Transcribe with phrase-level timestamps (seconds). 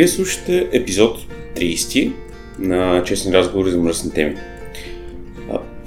[0.00, 1.18] Вие слушате епизод
[1.56, 2.12] 30
[2.58, 4.36] на Честни разговори за мръсни теми.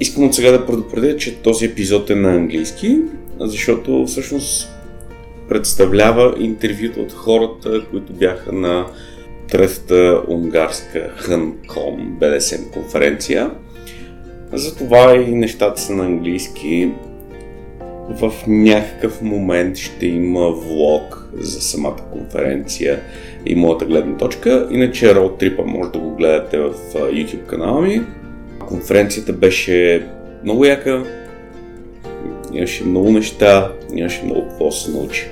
[0.00, 2.98] Искам от сега да предупредя, че този епизод е на английски,
[3.40, 4.68] защото всъщност
[5.48, 8.86] представлява интервюта от хората, които бяха на
[9.48, 13.50] третата унгарска Хънком БДСМ конференция.
[14.52, 16.90] Затова и нещата са на английски.
[18.08, 23.00] В някакъв момент ще има влог за самата конференция
[23.46, 24.68] и моята гледна точка.
[24.70, 28.02] Иначе Road Trip може да го гледате в YouTube канала ми.
[28.68, 30.06] Конференцията беше
[30.44, 31.04] много яка,
[32.52, 35.26] имаше много неща, имаше много какво се научи.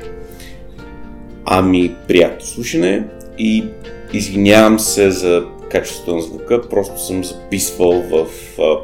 [1.45, 3.05] Ами, приятно слушане
[3.39, 3.65] и
[4.13, 8.27] извинявам се за качеството на звука, просто съм записвал в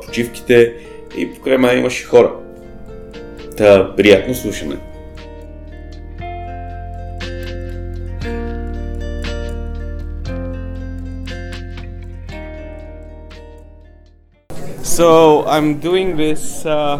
[0.06, 0.72] почивките
[1.18, 2.32] и покрай мен имаше хора.
[3.57, 4.77] Та, приятно слушане!
[14.83, 16.99] So I'm doing this uh,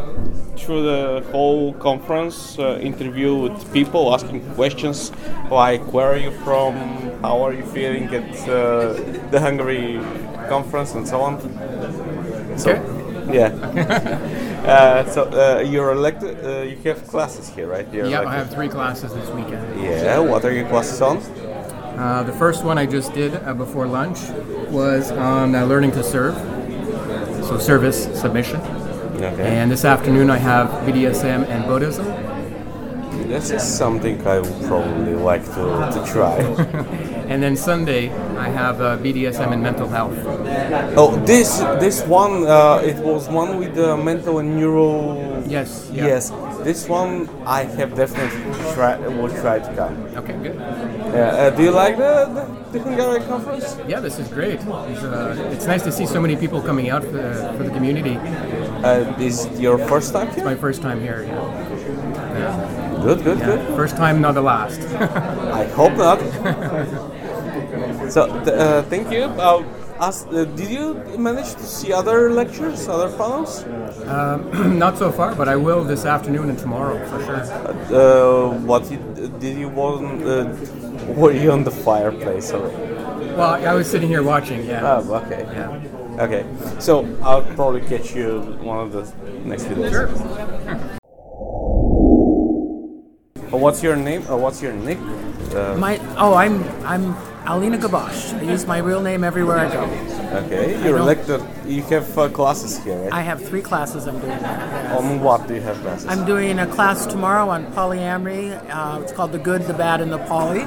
[0.58, 5.12] through the whole conference, uh, interview with people, asking questions
[5.52, 6.74] like where are you from,
[7.22, 8.94] how are you feeling at uh,
[9.30, 10.00] the Hungary
[10.50, 11.40] conference, and so on.
[12.58, 13.38] So, Okay.
[13.38, 14.47] yeah.
[14.65, 16.45] uh, so uh, you're elected.
[16.45, 17.87] Uh, you have classes here, right?
[17.93, 19.83] You're Yeah, I have three classes this weekend.
[19.83, 20.19] Yeah.
[20.19, 21.19] What are your classes on?
[21.99, 24.21] Uh, the first one I just did uh, before lunch
[24.71, 26.37] was on uh, learning to serve,
[27.45, 28.61] so service submission.
[28.61, 29.59] Okay.
[29.59, 32.07] And this afternoon I have BDSM and Buddhism.
[33.27, 36.39] This is something I would probably like to, to try.
[37.29, 40.17] And then Sunday I have uh, BDSM and mental health.
[40.97, 45.45] Oh, this this one, uh, it was one with the mental and neuro.
[45.47, 45.91] Yes.
[45.93, 46.07] yeah.
[46.07, 46.31] Yes,
[46.65, 48.41] this one I have definitely
[48.73, 49.95] try will try to come.
[50.17, 50.57] Okay, good.
[50.57, 51.49] Yeah.
[51.49, 52.27] Uh, do you like the,
[52.73, 53.77] the, the Hungarian conference?
[53.87, 54.61] Yeah, this is great.
[54.61, 57.71] It's, uh, it's nice to see so many people coming out for the, for the
[57.71, 58.17] community.
[58.17, 60.45] Uh, is your first time here?
[60.45, 61.25] My first time here.
[61.25, 63.01] Yeah.
[63.03, 63.77] Good, good, yeah.
[63.77, 64.81] First time, not the last.
[65.63, 66.19] I hope not.
[68.09, 69.25] so, th- uh, thank you.
[69.25, 69.65] Uh,
[70.01, 73.65] as, uh, did you manage to see other lectures, other panels?
[74.85, 77.37] not so far, but I will this afternoon and tomorrow for sure.
[77.95, 78.99] Uh, what you,
[79.41, 80.23] did you want?
[80.23, 80.55] Uh,
[81.15, 82.69] were you on the fireplace or?
[83.37, 84.65] Well, I was sitting here watching.
[84.65, 84.83] Yeah.
[85.05, 85.43] Oh, okay.
[85.53, 86.25] Yeah.
[86.25, 86.45] Okay,
[86.81, 89.03] so I'll probably catch you one of the
[89.45, 89.91] next videos.
[89.91, 90.09] Sure.
[93.53, 94.27] Uh, What's your name?
[94.29, 94.99] Uh, what's your nick?
[95.55, 97.15] Uh, My oh, I'm I'm
[97.49, 98.35] Alina Gabosh.
[98.35, 99.85] I use my real name everywhere I go.
[100.45, 101.41] okay, you're elected.
[101.65, 103.13] You have uh, classes here, right?
[103.13, 104.43] I have three classes I'm doing.
[104.43, 104.99] Now.
[104.99, 106.07] On what do you have classes?
[106.09, 108.53] I'm doing a class tomorrow on polyamory.
[108.69, 110.61] Uh, it's called the good, the bad, and the poly.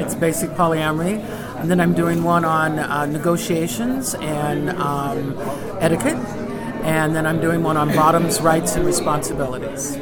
[0.00, 1.22] It's basic polyamory,
[1.60, 5.36] and then I'm doing one on uh, negotiations and um,
[5.80, 6.16] etiquette,
[6.82, 9.98] and then I'm doing one on bottoms, rights, and responsibilities.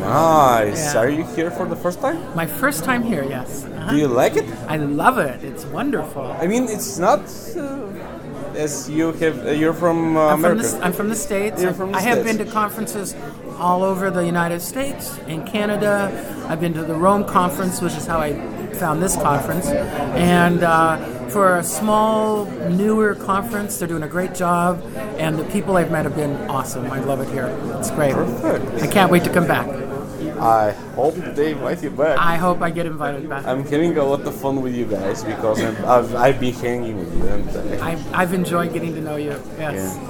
[0.00, 0.94] Nice.
[0.94, 1.00] Yeah.
[1.00, 2.18] Are you here for the first time?
[2.34, 3.64] My first time here, yes.
[3.64, 3.90] Uh-huh.
[3.90, 4.44] Do you like it?
[4.66, 5.42] I love it.
[5.44, 6.26] It's wonderful.
[6.40, 7.20] I mean, it's not
[7.56, 7.88] uh,
[8.54, 9.46] as you have.
[9.46, 10.76] Uh, you're from uh, I'm from, America.
[10.76, 11.62] the, I'm from the States.
[11.62, 13.14] You're from the I have been to conferences
[13.58, 16.12] all over the United States, and Canada.
[16.48, 18.34] I've been to the Rome conference, which is how I
[18.74, 19.66] found this conference.
[19.66, 20.96] And uh,
[21.30, 24.82] for a small, newer conference, they're doing a great job.
[25.18, 26.86] And the people I've met have been awesome.
[26.90, 27.46] I love it here.
[27.78, 28.14] It's great.
[28.14, 28.82] Perfect.
[28.82, 29.66] I can't wait to come back.
[30.40, 32.18] I hope they invite you back.
[32.18, 33.46] I hope I get invited back.
[33.46, 36.98] I'm having a lot of fun with you guys because I'm, I've, I've been hanging
[36.98, 37.26] with you.
[37.26, 37.48] And,
[37.80, 39.40] uh, I've, I've enjoyed getting to know you.
[39.58, 39.98] Yes.
[39.98, 40.08] Yeah.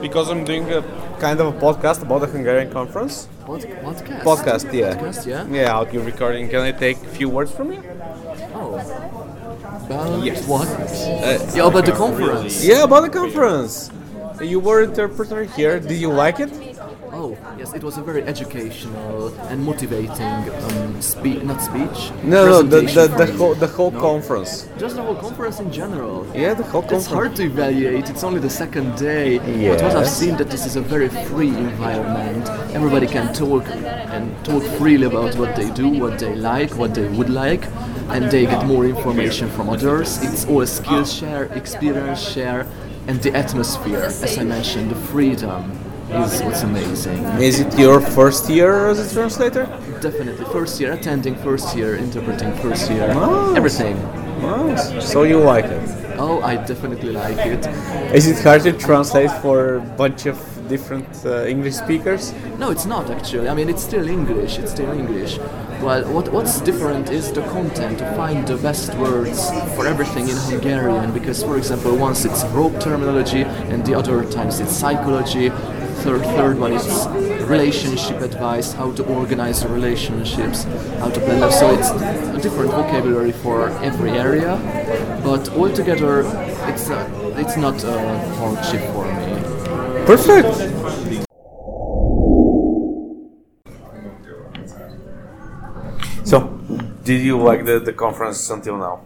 [0.00, 0.82] Because I'm doing a
[1.20, 4.22] kind of a podcast about the Hungarian conference, Pod- podcast.
[4.22, 4.96] Podcast, yeah.
[4.96, 5.46] Podcast, yeah.
[5.46, 6.48] Yeah, audio recording.
[6.48, 7.82] Can I take a few words from you?
[8.54, 8.74] Oh.
[9.86, 10.68] About what?
[11.54, 12.64] yeah, about the conference.
[12.64, 13.90] Yeah, about the conference.
[14.40, 15.78] You were interpreter here.
[15.78, 16.50] Did you like it?
[17.24, 20.10] Oh, yes, it was a very educational and motivating
[20.64, 22.10] um, speech, not speech.
[22.24, 24.00] No, no, the the, the whole the whole No.
[24.00, 24.66] conference.
[24.76, 26.26] Just the whole conference in general.
[26.34, 27.04] Yeah, the whole conference.
[27.04, 28.10] It's hard to evaluate.
[28.10, 29.38] It's only the second day.
[29.38, 32.44] But what I've seen that this is a very free environment.
[32.74, 33.64] Everybody can talk
[34.16, 37.62] and talk freely about what they do, what they like, what they would like,
[38.14, 40.08] and they get more information from others.
[40.26, 42.66] It's all skills share, experience share,
[43.06, 44.02] and the atmosphere.
[44.26, 45.62] As I mentioned, the freedom
[46.14, 47.24] is what's amazing.
[47.40, 49.64] Is it your first year as a translator?
[50.00, 53.56] Definitely, first year attending, first year interpreting, first year Nice.
[53.56, 53.96] everything.
[54.42, 55.10] Nice.
[55.12, 55.88] So you like it?
[56.18, 57.66] Oh, I definitely like it.
[58.14, 60.36] Is it hard to translate for a bunch of
[60.68, 62.34] different uh, English speakers?
[62.58, 63.48] No, it's not actually.
[63.48, 64.58] I mean, it's still English.
[64.58, 65.38] It's still English.
[65.80, 70.36] Well, what, what's different is the content to find the best words for everything in
[70.36, 71.12] Hungarian.
[71.12, 75.50] Because, for example, once it's rope terminology, and the other times it's psychology.
[76.02, 77.06] Third, third one is
[77.46, 80.64] relationship advice, how to organize relationships,
[80.98, 81.52] how to plan them.
[81.52, 84.58] So it's a different vocabulary for every area.
[85.22, 86.22] But altogether,
[86.66, 87.06] it's a,
[87.38, 90.04] it's not a hardship for me.
[90.04, 90.48] Perfect.
[96.26, 96.48] So,
[97.04, 99.02] did you like the, the conference until now?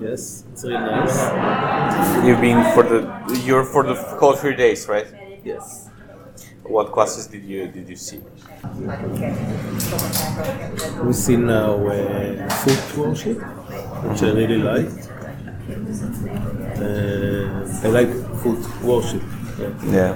[0.00, 2.26] Yes, it's really nice.
[2.26, 5.06] You've been for the you're for the whole three days, right?
[5.44, 5.89] Yes.
[6.70, 8.20] What classes did you did you see?
[11.04, 13.38] We see now uh, food worship,
[14.06, 14.88] which I really like.
[16.78, 18.10] Uh, I like
[18.42, 19.22] food worship.
[19.58, 19.72] Yeah.
[19.96, 20.12] Yeah.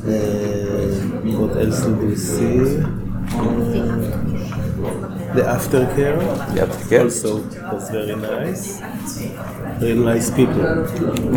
[0.00, 2.80] Uh, what else did we see?
[5.36, 6.18] The aftercare.
[6.54, 7.04] The aftercare.
[7.04, 8.80] Also was very nice.
[9.80, 10.64] Very nice people.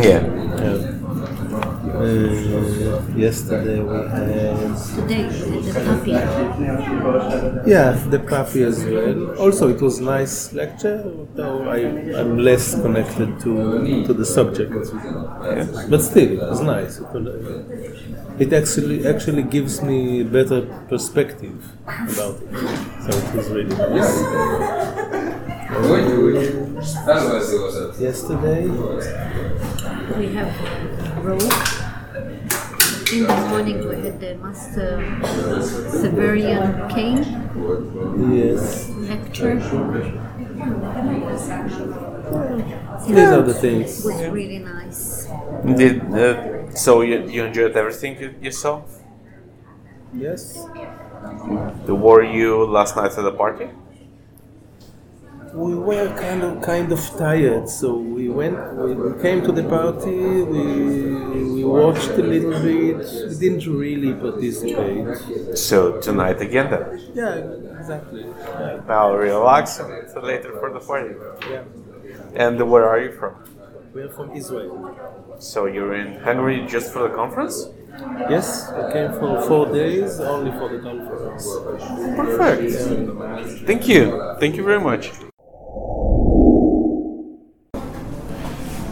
[0.02, 0.22] Yeah.
[0.64, 1.03] Yeah.
[1.94, 4.26] Uh, yesterday we had
[4.96, 6.12] Today, the puppy.
[7.70, 9.36] Yeah, the puppy as well.
[9.40, 11.04] Also, it was nice lecture,
[11.36, 11.78] though I,
[12.20, 14.74] I'm less connected to to the subject.
[15.90, 17.00] But still, it was nice.
[17.00, 22.52] It, it actually actually gives me better perspective about it.
[23.04, 24.14] So it was really nice.
[28.00, 28.68] Yesterday,
[30.18, 31.83] We have rope.
[33.14, 34.98] In the morning, we had the Master
[36.02, 37.22] Severian Kane
[38.34, 39.56] yes, lecture.
[43.06, 44.00] these are the things.
[44.00, 45.28] It was really nice.
[45.78, 48.82] Did uh, so you, you enjoyed everything you, you saw?
[50.16, 50.66] Yes,
[51.88, 53.70] Were you last night at the party?
[55.54, 58.58] we were kind of kind of tired, so we went.
[58.76, 60.18] We, we came to the party.
[60.54, 60.64] We
[61.53, 62.98] we watched a little bit.
[63.30, 65.58] We didn't really participate.
[65.58, 66.84] So tonight again then.
[67.14, 68.24] Yeah, exactly.
[68.24, 68.82] Yeah.
[68.88, 69.90] Now relax and
[70.24, 71.16] later for the party.
[71.50, 71.64] yeah.
[72.36, 73.34] And where are you from?
[73.94, 74.74] We're from Israel.
[75.40, 77.68] So you're in Hungary just for the conference?
[78.30, 81.46] Yes, we came for four days only for the conference.
[82.16, 83.68] Perfect.
[83.68, 84.36] Thank you.
[84.40, 85.12] Thank you very much.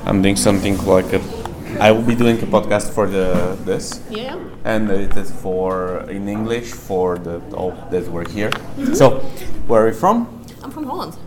[0.05, 1.40] I'm doing something like a.
[1.81, 3.99] I will be doing a podcast for the this.
[4.11, 4.37] Yeah.
[4.63, 8.51] And it is for in English for the all that were here.
[8.93, 9.19] So,
[9.65, 10.27] where are you from?
[10.61, 11.17] I'm from Holland.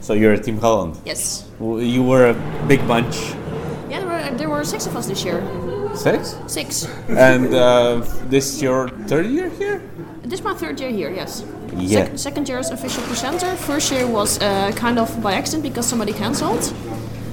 [0.00, 0.94] So you're a Team Holland.
[1.04, 1.50] Yes.
[1.58, 2.34] You were a
[2.68, 3.16] big bunch.
[3.90, 5.42] Yeah, there were, there were six of us this year.
[5.96, 6.36] Six.
[6.46, 6.86] Six.
[7.08, 9.82] And uh, this is your third year here.
[10.22, 11.44] This is my third year here, yes.
[11.74, 12.04] Yeah.
[12.04, 13.56] Sec- second year as official presenter.
[13.56, 16.72] First year was uh, kind of by accident because somebody cancelled.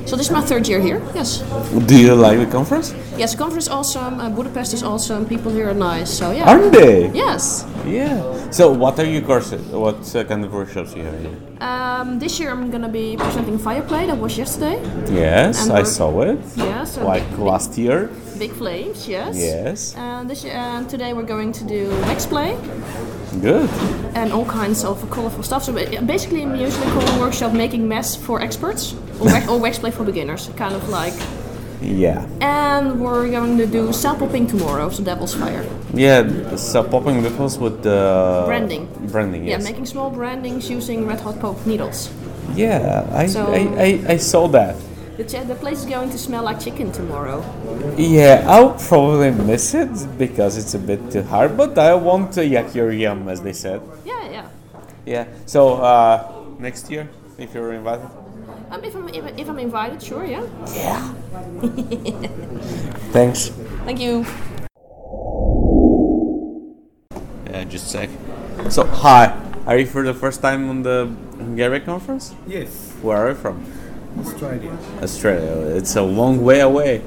[0.05, 1.39] So this is my third year here, yes.
[1.87, 2.93] Do you like the conference?
[3.17, 6.49] Yes, the conference is awesome, uh, Budapest is awesome, people here are nice, so yeah.
[6.49, 7.09] Aren't they?
[7.13, 7.65] Yes.
[7.85, 8.21] Yeah.
[8.51, 9.61] So, what are your courses?
[9.71, 11.37] What uh, kind of workshops you have here?
[11.61, 14.77] Um, this year I'm gonna be presenting Fireplay, that was yesterday.
[15.11, 16.39] Yes, I saw it.
[16.57, 18.09] Yeah, so Like big, last year.
[18.37, 19.37] big flames, yes.
[19.37, 19.95] Yes.
[19.95, 22.57] And this year, and today we're going to do Waxplay.
[23.41, 23.67] Good.
[24.15, 25.63] and all kinds of colorful stuff.
[25.63, 25.73] So
[26.05, 28.93] basically, I'm usually call a workshop making mess for experts
[29.23, 31.13] or, wax, or wax play for beginners, kind of like.
[31.81, 32.25] Yeah.
[32.39, 35.65] And we're going to do cell popping tomorrow, so Devil's Fire.
[35.93, 36.55] Yeah.
[36.55, 38.87] So popping nipples with the Branding.
[39.11, 39.45] Branding.
[39.47, 39.63] Yes.
[39.63, 42.09] Yeah, making small brandings using red hot poke needles.
[42.55, 43.05] Yeah.
[43.11, 44.75] I, So- I, I, I saw that.
[45.17, 47.43] The, ch- the place is going to smell like chicken tomorrow.
[47.97, 52.45] Yeah, I'll probably miss it because it's a bit too hard, but I want to
[52.45, 53.79] yak your yum, as they said.
[54.05, 54.47] Yeah, yeah.
[55.05, 55.25] Yeah.
[55.45, 58.07] So uh, next year, if you're invited.
[58.73, 60.41] Um, if I'm if, if I'm invited, sure, yeah.
[60.73, 61.13] Yeah.
[63.13, 63.49] Thanks.
[63.85, 64.25] Thank you.
[67.45, 68.09] Yeah, just a sec.
[68.71, 69.29] So hi,
[69.67, 71.05] are you for the first time on the
[71.37, 72.33] Hungarian conference?
[72.47, 73.63] Yes, Where are you from?
[74.17, 74.75] Australia.
[75.03, 75.77] Australia.
[75.77, 77.03] It's a long way away.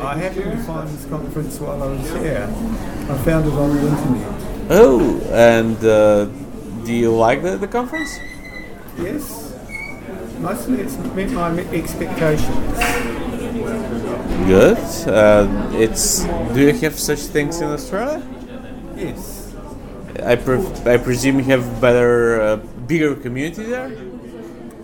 [0.00, 2.48] I happened to find this conference while I was here.
[2.50, 4.42] I found it on the internet.
[4.70, 6.24] Oh, and uh,
[6.84, 8.18] do you like the, the conference?
[8.98, 9.49] Yes,
[10.40, 12.78] mostly it's met my expectations.
[14.46, 14.78] Good.
[15.06, 16.24] Uh, it's.
[16.54, 18.22] Do you have such things in Australia?
[18.96, 19.54] Yes,
[20.24, 22.56] I, pre- I presume you have better, uh,
[22.86, 23.92] bigger community there.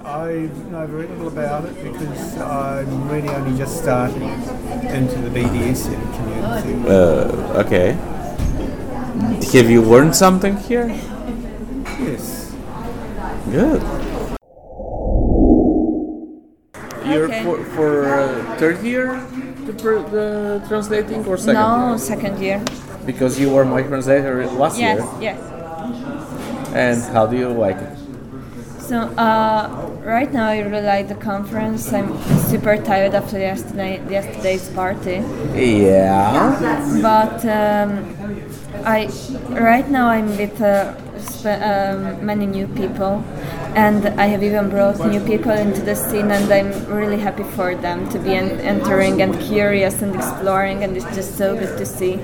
[0.04, 6.00] I know very little about it because I'm really only just starting into the BDSM
[6.16, 6.88] community.
[6.88, 7.92] Uh, okay.
[9.52, 10.88] Have you learned something here?
[11.98, 12.54] Yes,
[13.50, 14.05] Good.
[17.12, 17.42] You're Okay.
[17.44, 19.20] for, for uh, third year
[19.66, 21.98] the, the translating or second no, year?
[21.98, 22.62] second year.
[23.04, 25.34] Because you were my translator last Yes, year.
[25.34, 25.40] yes.
[26.74, 27.96] And how do you like it?
[28.80, 31.92] So uh, right now I really like the conference.
[31.92, 32.16] I'm
[32.50, 35.22] super tired after yesterday yesterday's party,
[35.54, 36.54] Yeah.
[37.02, 38.04] but um,
[38.84, 39.08] I
[39.48, 40.94] right now I'm with uh,
[41.44, 43.24] um, many new people,
[43.74, 47.74] and I have even brought new people into the scene, and I'm really happy for
[47.74, 51.86] them to be en- entering and curious and exploring, and it's just so good to
[51.86, 52.18] see.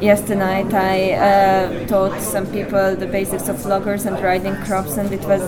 [0.00, 5.12] Yesterday night I uh, taught some people the basics of floggers and riding crops, and
[5.12, 5.42] it was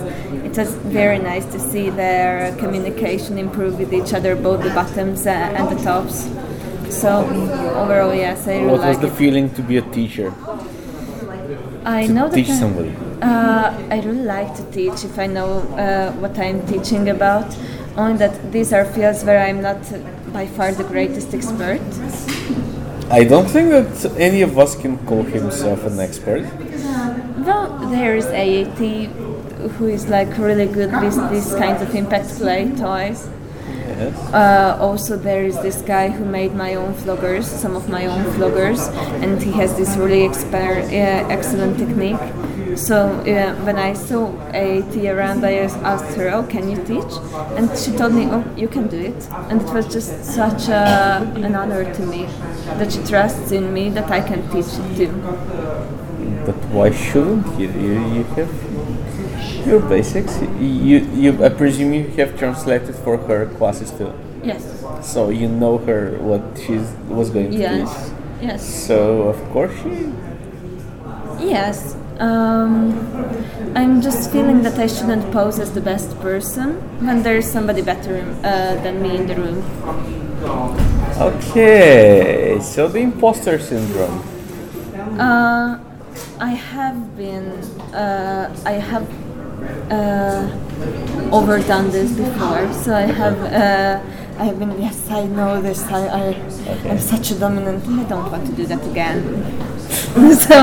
[0.45, 5.25] it was very nice to see their communication improve with each other, both the bottoms
[5.25, 6.29] uh, and the tops.
[6.89, 7.09] So
[7.81, 9.13] overall, yes, I really What was like the it.
[9.13, 10.33] feeling to be a teacher?
[11.85, 12.93] I To know that teach I- somebody?
[13.21, 17.55] Uh, I really like to teach if I know uh, what I'm teaching about.
[17.95, 19.97] Only that these are fields where I'm not uh,
[20.33, 21.79] by far the greatest expert.
[23.09, 26.43] I don't think that any of us can call himself an expert.
[27.45, 28.81] Well, there is AAT
[29.77, 33.27] who is like really good with these kinds of impact play toys.
[33.97, 34.33] Yes.
[34.33, 38.23] Uh, also, there is this guy who made my own floggers, some of my own
[38.33, 38.79] floggers,
[39.21, 42.19] and he has this really exper- uh, excellent technique.
[42.75, 47.13] So uh, when I saw AAT around, I as- asked her, "Oh, can you teach?"
[47.55, 51.21] And she told me, "Oh, you can do it." And it was just such a,
[51.35, 52.25] an honor to me
[52.79, 55.13] that she trusts in me that I can teach it too.
[56.45, 57.69] But why shouldn't you?
[57.69, 58.72] You, you have
[59.65, 60.41] your basics.
[60.59, 64.13] You, you, I presume you have translated for her classes too.
[64.43, 64.83] Yes.
[65.01, 66.77] So you know her what she
[67.07, 68.09] was going to Yes.
[68.09, 68.13] teach.
[68.41, 68.87] Yes.
[68.87, 70.11] So of course she.
[71.39, 71.95] Yes.
[72.19, 72.93] Um,
[73.75, 78.21] I'm just feeling that I shouldn't pose as the best person when there's somebody better
[78.43, 79.63] uh, than me in the room.
[81.19, 84.23] Okay, so the imposter syndrome.
[85.19, 85.79] Uh,
[86.39, 87.45] I have been,
[87.93, 89.07] uh, I have
[89.89, 90.49] uh,
[91.31, 94.81] overdone this before, so I have, uh, I have been.
[94.81, 95.83] Yes, I know this.
[95.83, 97.85] I, I I'm such a dominant.
[97.87, 99.23] I don't want to do that again.
[100.35, 100.55] so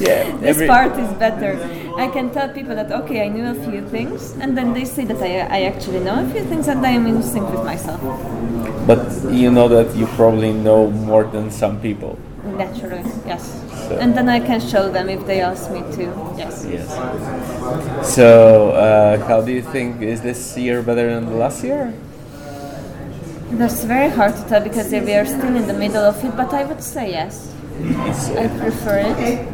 [0.00, 1.58] Yeah, this part is better.
[1.96, 5.04] I can tell people that okay, I knew a few things, and then they say
[5.04, 8.00] that I, I actually know a few things, and I am in sync with myself.
[8.86, 12.18] But you know that you probably know more than some people.
[12.44, 13.60] Naturally, yes.
[13.88, 16.04] So- And then I can show them if they ask me to.
[16.38, 16.66] Yes.
[16.70, 16.88] Yes.
[18.14, 21.92] So, uh, how do you think is this year better than the last year?
[23.52, 26.52] That's very hard to tell because we are still in the middle of it, but
[26.52, 27.34] I would say yes.
[28.42, 29.48] I prefer it.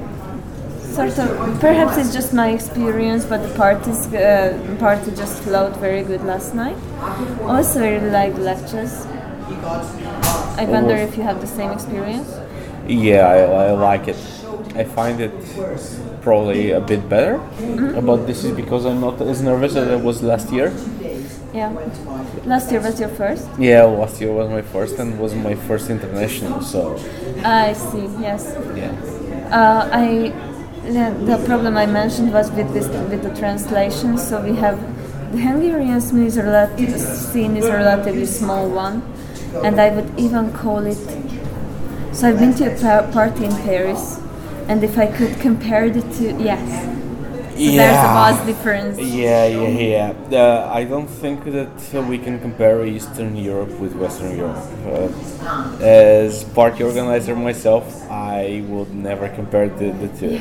[0.97, 6.03] Sort of, perhaps it's just my experience, but the parties, uh, party just flowed very
[6.03, 6.77] good last night.
[7.47, 9.07] Also, I really like lectures.
[10.63, 12.29] I wonder if you have the same experience.
[12.91, 14.17] Yeah, I, I like it.
[14.75, 15.33] I find it
[16.23, 17.39] probably a bit better,
[18.03, 20.73] but this is because I'm not as nervous as I was last year.
[21.55, 21.71] Yeah.
[22.45, 23.49] Last year was your first?
[23.59, 26.97] Yeah, last year was my first and was my first international, so
[27.45, 28.57] I see, yes.
[28.77, 28.93] yeah.
[29.51, 30.33] Uh, I
[30.83, 34.19] the, the problem I mentioned was with this with the translation.
[34.19, 34.79] So we have
[35.33, 36.35] the Hungarian scene is,
[37.33, 39.03] scene is a relatively small one,
[39.65, 41.30] and I would even call it.
[42.21, 44.21] So I've been to a party in Paris,
[44.69, 46.61] and if I could compare the two, yes,
[47.57, 47.77] Yeah.
[47.81, 48.99] there's a vast difference.
[48.99, 50.39] Yeah, yeah, yeah.
[50.39, 54.67] Uh, I don't think that uh, we can compare Eastern Europe with Western Europe.
[54.87, 60.41] Uh, as party organizer myself, I would never compare the, the two.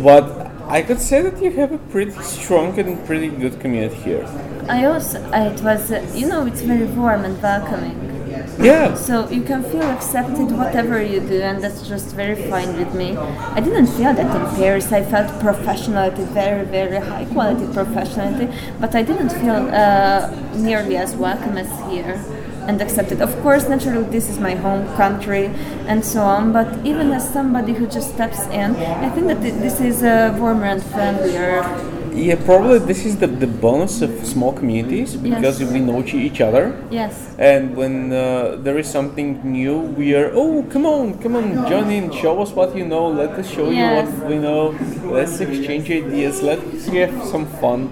[0.00, 0.26] But
[0.68, 4.24] I could say that you have a pretty strong and pretty good community here.
[4.68, 8.09] I also, it was, uh, you know, it's very warm and welcoming.
[8.58, 8.94] Yeah.
[8.94, 13.16] So you can feel accepted whatever you do, and that's just very fine with me.
[13.16, 14.92] I didn't feel that in Paris.
[14.92, 18.48] I felt professionality, very, very high quality professionality,
[18.80, 22.22] but I didn't feel uh, nearly as welcome as here
[22.68, 23.20] and accepted.
[23.20, 25.46] Of course, naturally, this is my home country
[25.86, 29.80] and so on, but even as somebody who just steps in, I think that this
[29.80, 31.62] is a warmer and friendlier.
[32.12, 36.82] Yeah, probably this is the, the bonus of small communities because we know each- other.
[36.90, 37.34] Yes.
[37.38, 41.90] And when uh, there is something new, we are, oh, come on, come on, join
[41.90, 44.08] in, show us what you know, let us show Yes.
[44.08, 44.74] you what we know,
[45.04, 47.88] let's exchange ideas, let's have some fun.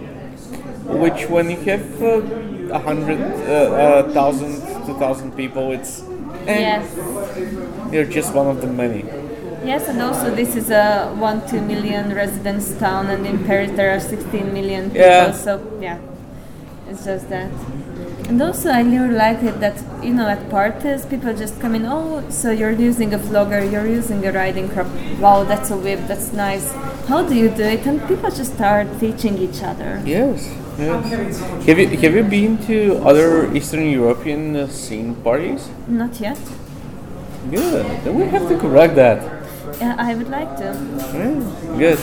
[1.02, 4.54] Which, when you have uh, a hundred, uh, uh, thousand,
[4.86, 6.00] two thousand people, it's,
[6.46, 7.92] eh, Yes.
[7.92, 9.04] you're just one of the many.
[9.64, 13.94] Yes, and also this is a one two million residents town, and in Paris there
[13.94, 15.00] are 16 million people.
[15.00, 15.32] Yeah.
[15.32, 15.98] So yeah,
[16.88, 17.50] it's just that.
[18.28, 21.86] And also, I really like it that you know at parties people just come in.
[21.86, 24.86] Oh, so you're using a flogger, you're using a riding crop.
[25.18, 26.00] Wow, that's a whip.
[26.06, 26.72] That's nice.
[27.08, 27.86] How do you do it?
[27.86, 30.02] And people just start teaching each other.
[30.04, 31.40] Yes, yes.
[31.66, 35.70] Have you, have you been to other Eastern European uh, scene parties?
[35.86, 36.38] Not yet.
[37.50, 37.86] Good.
[38.04, 39.37] Then we have to correct that.
[39.80, 40.72] Yeah, I would like to.
[41.14, 41.98] Yeah, good.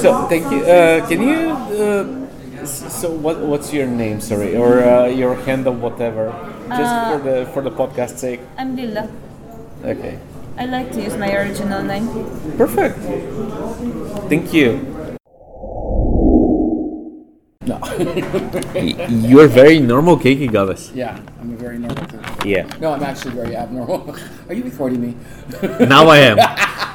[0.00, 0.62] So thank you.
[0.64, 1.38] Uh, can you?
[1.74, 3.38] Uh, so what?
[3.40, 4.20] What's your name?
[4.20, 6.30] Sorry, or uh, your handle, whatever.
[6.68, 8.40] Just Uh, for the for the podcast sake.
[8.58, 9.08] I'm Lilla.
[9.84, 10.18] Okay.
[10.58, 12.08] I like to use my original name.
[12.58, 12.98] Perfect.
[14.28, 14.82] Thank you.
[17.62, 17.78] No.
[19.08, 20.90] You're very normal, cakey goddess.
[20.94, 22.18] Yeah, I'm a very normal too.
[22.48, 22.64] Yeah.
[22.80, 24.16] No, I'm actually very abnormal.
[24.48, 25.14] Are you recording me?
[25.86, 26.38] Now I am.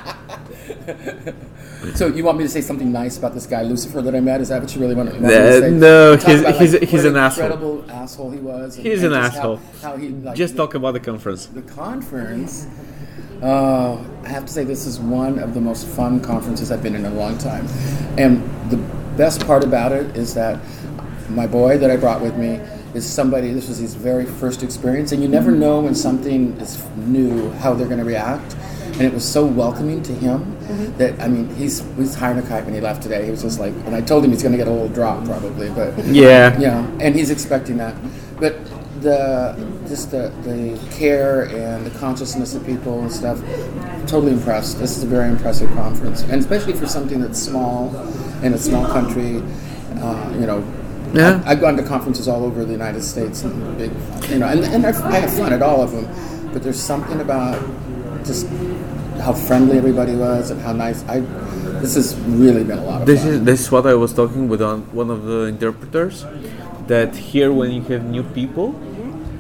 [1.96, 4.42] so you want me to say something nice about this guy Lucifer that I met?
[4.42, 5.72] Is that what you really want, you want me Uh, to say?
[5.72, 7.44] no, he's- about, he's- like, he's an asshole.
[7.46, 8.78] Incredible asshole he was.
[8.78, 9.60] and- He's and an asshole.
[9.82, 11.46] How, how he like Just talk about the conference.
[11.48, 12.68] the conference.
[13.42, 16.96] Uh, I have to say, this is one of the most fun conferences I've been
[16.96, 17.68] in in a long time.
[18.18, 18.78] And the
[19.18, 20.60] best part about it is that
[21.30, 22.62] my boy that I brought with me
[22.94, 26.82] is somebody, this was his very first experience, and you never know when something is
[26.96, 28.56] new how they're going to react.
[28.94, 30.56] And it was so welcoming to him
[30.98, 33.26] that, I mean, he's, he's Heinerkeit when he left today.
[33.26, 35.26] He was just like, and I told him he's going to get a little drop
[35.26, 35.98] probably, but.
[36.06, 36.58] Yeah.
[36.60, 37.96] Yeah, and he's expecting that.
[38.40, 38.56] But
[39.02, 39.56] the
[39.88, 43.40] just the, the care and the consciousness of people and stuff,
[44.08, 44.80] totally impressed.
[44.80, 47.94] This is a very impressive conference, and especially for something that's small
[48.44, 49.42] in a small country.
[49.98, 50.64] Uh, you know,
[51.14, 51.36] Yeah.
[51.38, 53.92] I've, I've gone to conferences all over the United States and big,
[54.30, 56.08] you know, and, and I've, I have fun at all of them.
[56.54, 57.62] But there's something about
[58.26, 58.48] just
[59.22, 61.04] how friendly everybody was and how nice.
[61.08, 61.22] I
[61.84, 63.30] this has really been a lot of This fun.
[63.34, 66.26] is this is what I was talking with on, one of the interpreters.
[66.88, 68.76] That here, when you have new people,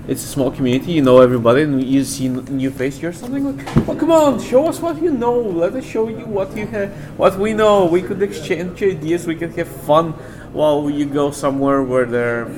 [0.07, 0.93] it's a small community.
[0.93, 3.01] You know everybody, and you see new face.
[3.01, 5.35] You're something like, "Oh, come on, show us what you know.
[5.39, 7.85] Let us show you what you have, what we know.
[7.85, 9.27] We could exchange ideas.
[9.27, 10.13] We can have fun
[10.53, 12.51] while you go somewhere where there are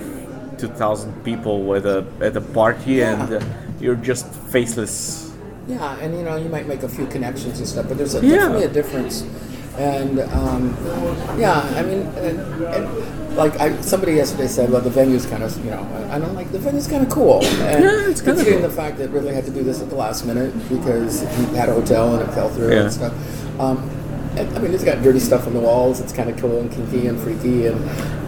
[0.57, 3.41] two thousand people with a at a party, and uh,
[3.79, 5.24] you're just faceless.
[5.67, 8.25] Yeah, and you know, you might make a few connections and stuff, but there's a,
[8.25, 8.35] Yeah.
[8.37, 9.23] definitely a difference.
[9.77, 10.75] And um,
[11.37, 15.57] yeah, I mean, and, and like I, somebody yesterday said, well, the venue's kind of,
[15.65, 17.43] you know, and I'm like, the venue's kind of cool.
[17.43, 18.69] And Yeah, it's kinda considering cool.
[18.69, 21.67] the fact that Ridley had to do this at the last minute because he had
[21.67, 22.81] a hotel and it fell through Yeah.
[22.83, 23.59] and stuff.
[23.59, 23.89] Um,
[24.37, 25.99] and, I mean, it's got dirty stuff on the walls.
[25.99, 27.77] It's kind of cool and kinky and freaky, and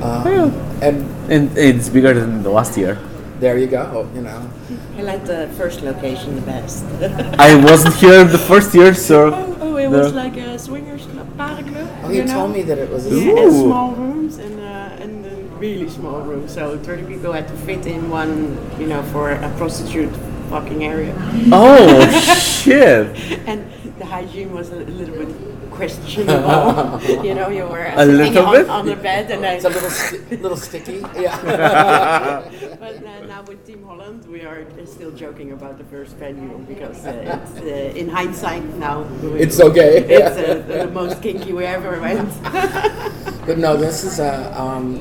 [0.01, 2.97] um, and And it's bigger than the last year.
[3.39, 4.09] There you go.
[4.13, 4.49] You know,
[4.97, 6.83] I like the first location the best.
[7.39, 9.55] I wasn't here the first year, so.
[9.59, 9.99] Oh, it no.
[9.99, 11.89] was like a swingers club, party club.
[12.03, 12.33] Oh, you know?
[12.33, 15.89] told me that it was a- yeah, and small rooms and uh, and uh, really
[15.89, 16.53] small rooms.
[16.53, 20.13] So 30 people had to fit in one, you know, for a prostitute
[20.49, 21.13] fucking area.
[21.51, 23.07] Oh shit!
[23.47, 23.69] and
[23.99, 25.29] the hygiene was a little bit
[25.77, 27.01] questionable.
[27.25, 28.69] you know, you were A sitting little on, bit?
[28.69, 30.99] on the bed and I, It's a little sti- little sticky.
[31.25, 32.41] Yeah.
[32.79, 37.05] but uh, now with Team Holland, we are still joking about the first venue because
[37.05, 37.11] uh,
[37.43, 39.03] it's, uh, in hindsight now.
[39.21, 39.91] we- It's okay.
[40.17, 42.29] It's uh, the most kinky we ever went.
[43.47, 44.99] But no, this is a um,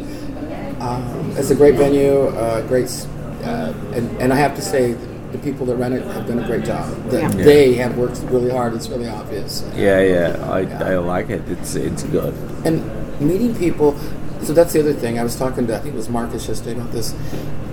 [0.80, 1.02] um,
[1.36, 3.06] it's a great venue, uh, great, s-
[3.42, 4.94] uh, and, and I have to say,
[5.32, 6.88] the people that run it have done a great job.
[7.10, 7.44] That Yeah.
[7.44, 8.74] They have worked really hard.
[8.74, 9.64] It's really obvious.
[9.74, 10.60] Yeah, yeah, I,
[10.92, 11.42] I like it.
[11.48, 12.34] It's it's good.
[12.64, 12.82] And
[13.20, 13.96] meeting people.
[14.42, 15.18] So that's the other thing.
[15.18, 17.14] I was talking to I think it was Marcus yesterday about this.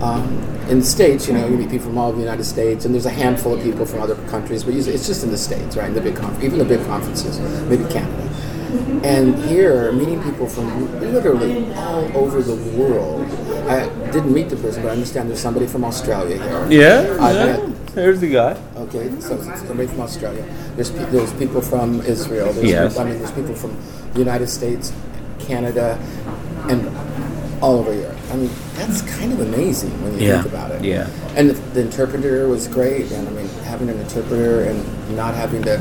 [0.01, 0.25] Um,
[0.69, 2.93] in the states, you know, you meet people from all over the United States, and
[2.93, 5.75] there's a handful of people from other countries, but usually it's just in the states,
[5.77, 5.87] right?
[5.87, 7.39] In the big conf- even the big conferences,
[7.69, 8.29] maybe Canada.
[9.03, 13.27] And here, meeting people from literally all over the world.
[13.67, 16.67] I didn't meet the person, but I understand there's somebody from Australia here.
[16.81, 17.45] Yeah, I yeah.
[17.57, 18.59] met Here's the guy.
[18.75, 20.43] Okay, so somebody from Australia.
[20.75, 22.51] There's pe- there's people from Israel.
[22.51, 22.93] There's Yes.
[22.93, 23.77] people, I mean, there's people from
[24.13, 24.91] the United States,
[25.39, 25.99] Canada,
[26.69, 26.89] and
[27.61, 28.17] all over Europe.
[28.31, 30.83] I mean, that's kind of amazing when you Yeah, think about it.
[30.83, 31.07] yeah.
[31.35, 35.61] And the, the interpreter was great, and I mean, having an interpreter and not having
[35.63, 35.79] to,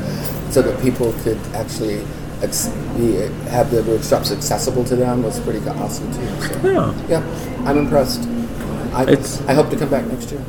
[0.51, 2.05] so that people could actually
[2.43, 3.15] ex- be,
[3.49, 6.27] have the workshops accessible to them was pretty awesome too.
[6.41, 6.93] So, Yeah.
[7.09, 7.23] yeah,
[7.65, 8.27] I'm impressed.
[8.93, 10.41] I, It's- I hope to come back next year.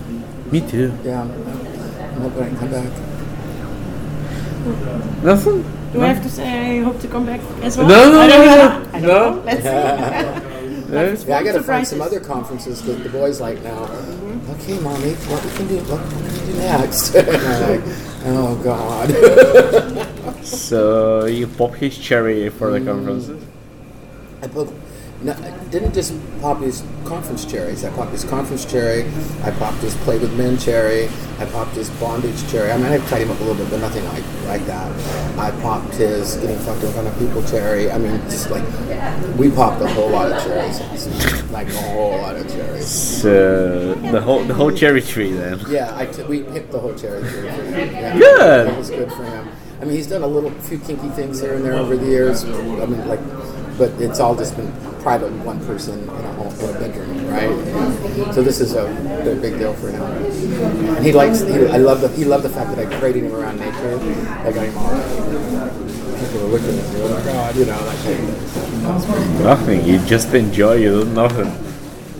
[0.52, 0.92] Me too.
[1.04, 2.90] Yeah, I'm hoping I can come back.
[5.22, 5.64] Nothing.
[5.92, 7.86] Do I have to say I hope to come back as well?
[7.88, 8.56] No, no, I don't no, know.
[8.56, 9.34] no, I don't no.
[9.34, 9.42] know.
[9.44, 10.50] Let's see.
[10.94, 11.88] Yeah, I got to find surprises.
[11.88, 13.84] some other conferences that the boys like now.
[13.86, 14.50] Mm-hmm.
[14.52, 15.78] Okay, mommy, what we can do?
[15.90, 17.14] What can we do next?
[17.16, 17.82] and I'm like,
[18.26, 19.10] oh god.
[20.44, 23.42] So you pop his cherry for the conferences.
[23.42, 23.48] Mm.
[24.42, 24.68] I put,
[25.22, 27.82] no, I didn't just pop his conference cherries.
[27.84, 29.06] I popped his conference cherry.
[29.42, 31.08] I popped his play with men cherry.
[31.38, 32.70] I popped his bondage cherry.
[32.70, 35.38] I mean, I tied him up a little bit, but nothing like like that.
[35.38, 37.90] I popped his getting fucked in front of people cherry.
[37.90, 38.64] I mean, just like
[39.38, 40.80] we popped a whole lot of cherries,
[41.50, 42.86] like a whole lot of cherries.
[42.86, 45.58] So the whole the whole cherry tree then.
[45.68, 47.30] Yeah, I t- we picked the whole cherry tree.
[47.30, 47.92] for him.
[47.94, 48.68] Yeah, Good.
[48.68, 49.48] It was good for him.
[49.84, 52.42] I mean, he's done a little few kinky things here and there over the years.
[52.42, 53.20] I mean, like,
[53.76, 57.28] but it's all just been private with one person in a home, in a bedroom,
[57.28, 58.32] right?
[58.32, 58.86] So this is a,
[59.30, 60.00] a big deal for him.
[60.00, 61.40] And he likes.
[61.40, 62.08] He, I love the.
[62.08, 63.98] He loved the fact that I paraded him around nature.
[64.40, 64.88] I got him all.
[66.18, 67.00] People were looking at me.
[67.02, 68.82] Oh you know that kind of thing.
[68.84, 69.44] That was pretty cool.
[69.44, 69.84] Nothing.
[69.84, 70.76] You just enjoy.
[70.76, 71.52] You do nothing.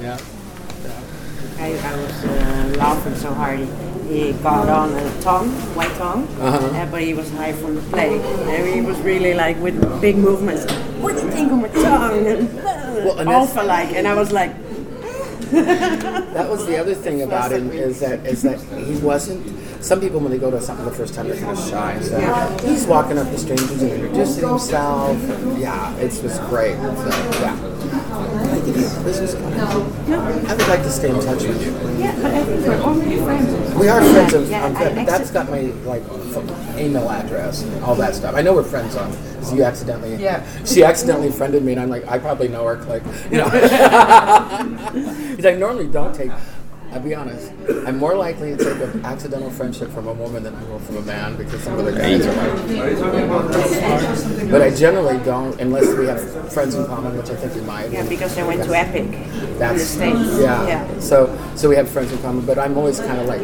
[0.03, 0.21] Yeah.
[1.59, 3.61] I, I was uh, laughing so hard.
[4.15, 6.67] He got on a tongue, white tongue, Uh-huh.
[6.67, 8.21] uh, but he was high from the play.
[8.21, 10.71] And he was really like with big movements.
[11.03, 12.25] What do you think of my tongue?
[12.27, 12.49] And,
[13.19, 14.53] and alpha like, and I was like,
[15.55, 19.43] That was the other thing about him is that is that he wasn't.
[19.85, 22.05] Some people when they go to something the first time they're kind of shy and
[22.05, 22.61] stuff.
[22.65, 25.17] He's walking up to strangers and introducing himself.
[25.31, 26.75] And yeah, it's just great.
[26.77, 27.09] So
[27.43, 28.54] yeah.
[28.65, 29.55] Can I give you a business card?
[29.55, 31.73] I would like to stay in touch with you.
[31.99, 33.75] yeah, but I think we're already friends.
[33.75, 34.33] We are friends.
[34.35, 38.15] Of, Yeah, on, I that's accept- got my like f- email address, and all that
[38.15, 38.35] stuff.
[38.35, 39.11] I know we're friends on.
[39.11, 40.43] Because you accidentally, Yeah.
[40.65, 42.77] She accidentally friended me, and I'm like, I probably know her.
[42.85, 43.51] Like, you know,
[45.31, 46.31] because I normally don't take.
[46.93, 47.51] I'll be honest.
[47.89, 50.99] I'm more likely to take an accidental friendship from a woman than I will from
[50.99, 53.14] a man because some of the guys are like.
[54.51, 57.91] But I generally don't unless we have friends in common, which I think we might.
[57.91, 60.39] Yeah, because I went to Epic in the That's States.
[60.41, 60.67] yeah.
[60.67, 61.01] yeah.
[61.01, 63.43] So so we have friends in common, but I'm always kind of like.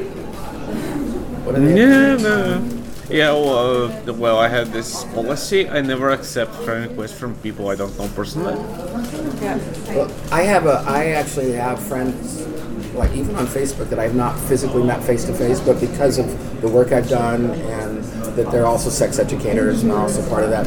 [1.44, 1.80] What are they?
[1.80, 2.76] Yeah, no.
[3.10, 5.68] Yeah, well, uh, well, I have this policy.
[5.68, 8.54] I never accept friend requests from people I don't know personally.
[8.54, 10.84] Well, I have a.
[10.86, 12.46] I actually have friends,
[12.94, 16.60] like even on Facebook, that I've not physically met face to face, but because of
[16.60, 18.04] the work I've done and
[18.42, 20.66] that they're also sex educators and are also part of that,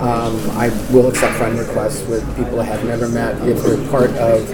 [0.00, 4.10] um, I will accept friend requests with people I have never met if they're part
[4.12, 4.48] of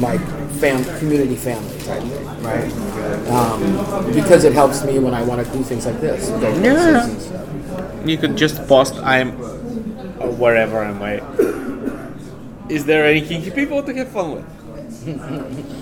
[0.00, 0.18] my
[0.58, 2.72] fam community family type thing, right?
[3.28, 6.28] Um, because it helps me when I want to do things like this.
[6.28, 7.06] go Yeah.
[8.04, 11.20] You could just post I'm uh, wherever am I.
[12.68, 15.76] Is there any kinky people to have fun with?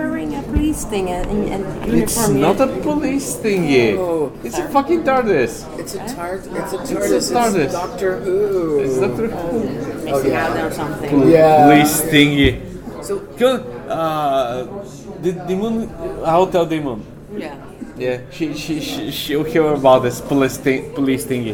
[0.00, 2.40] You're wearing a police thing and, and It's uniform.
[2.40, 3.98] not a police thingy.
[3.98, 4.32] Oh.
[4.42, 5.68] It's a fucking TARDIS.
[5.78, 6.40] It's a tart.
[6.40, 7.12] It's a TARDIS.
[7.12, 7.64] It's a TARDIS.
[7.68, 8.78] It's, Doctor Who.
[8.80, 9.60] It's Doctor Who.
[10.04, 10.46] Missing yeah.
[10.48, 11.28] out on something.
[11.28, 11.68] Yeah.
[11.68, 13.04] Police thingy.
[13.04, 14.84] So Come on, uh,
[15.20, 15.88] the demon,
[16.24, 17.04] hotel demon.
[17.36, 17.56] Yeah.
[17.98, 21.52] Yeah, she she she she'll hear about this police thing, police thingy.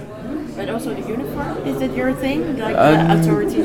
[0.55, 2.57] But also the uniform, is that your thing?
[2.59, 3.61] Like Um, the authority?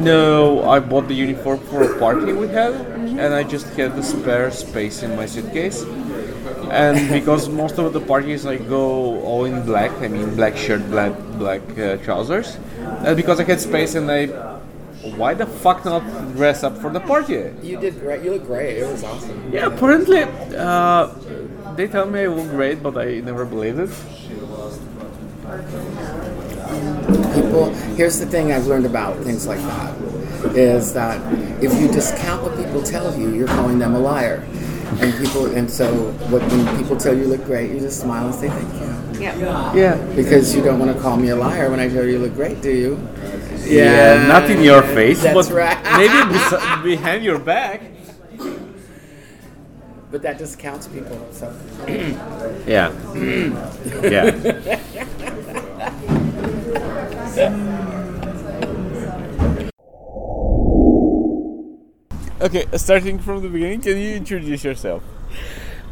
[0.00, 2.72] No, I bought the uniform for a party we had,
[3.18, 5.84] and I just had the spare space in my suitcase.
[6.70, 10.88] And because most of the parties I go all in black, I mean black shirt,
[10.90, 12.56] black black uh, trousers,
[13.04, 14.26] and because I had space and I,
[15.16, 16.02] why the fuck not
[16.34, 17.52] dress up for the party?
[17.62, 18.22] you did great.
[18.22, 18.78] You look great.
[18.78, 19.52] It was awesome.
[19.52, 20.22] Yeah, apparently,
[20.56, 21.06] uh,
[21.76, 23.90] they tell me I look great, but I never believed it.
[27.34, 27.74] People.
[27.96, 30.11] Here's the thing I've learned about things like that
[30.56, 31.20] is that
[31.62, 34.44] if you discount what people tell you, you're calling them a liar.
[35.00, 38.26] And people, and so what, when people tell you you look great, you just smile
[38.26, 39.20] and say thank you.
[39.22, 39.74] Yeah.
[39.74, 39.96] Yeah.
[40.14, 42.34] Because you don't want to call me a liar when I tell you you look
[42.34, 42.98] great, do you?
[43.64, 45.82] Yeah, not in your face, That's but right.
[45.96, 47.80] maybe bes- behind your back.
[50.10, 51.26] But that discounts people.
[51.32, 51.54] So.
[52.66, 52.92] Yeah.
[54.02, 54.30] yeah.
[62.42, 65.04] Okay, starting from the beginning, can you introduce yourself?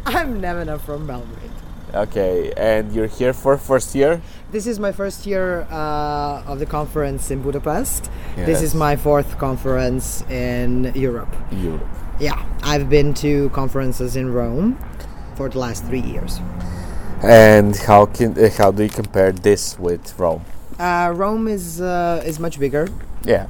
[0.05, 1.53] I'm Nevena from Belgrade.
[1.95, 4.21] Okay, and you're here for first year?
[4.51, 8.11] This is my first year uh, of the conference in Budapest.
[8.35, 11.33] This is my fourth conference in Europe.
[11.53, 11.87] Europe.
[12.19, 14.77] Yeah, I've been to conferences in Rome
[15.37, 16.41] for the last three years.
[17.23, 20.45] And how can uh, how do you compare this with Rome?
[20.81, 22.89] Uh, Rome is uh, is much bigger.
[23.23, 23.47] Yeah.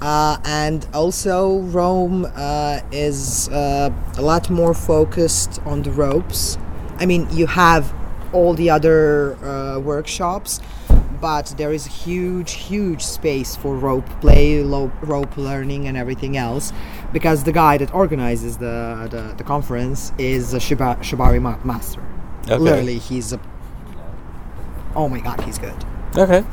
[0.00, 6.58] Uh, and also, Rome uh, is uh, a lot more focused on the ropes.
[6.98, 7.92] I mean, you have
[8.32, 10.60] all the other uh, workshops,
[11.20, 16.36] but there is a huge, huge space for rope play, lo- rope learning, and everything
[16.36, 16.72] else.
[17.12, 22.02] Because the guy that organizes the the, the conference is a shiba, shibari ma- master.
[22.44, 22.58] Okay.
[22.58, 23.40] Literally, he's a.
[24.94, 25.76] Oh my god, he's good.
[26.16, 26.44] Okay.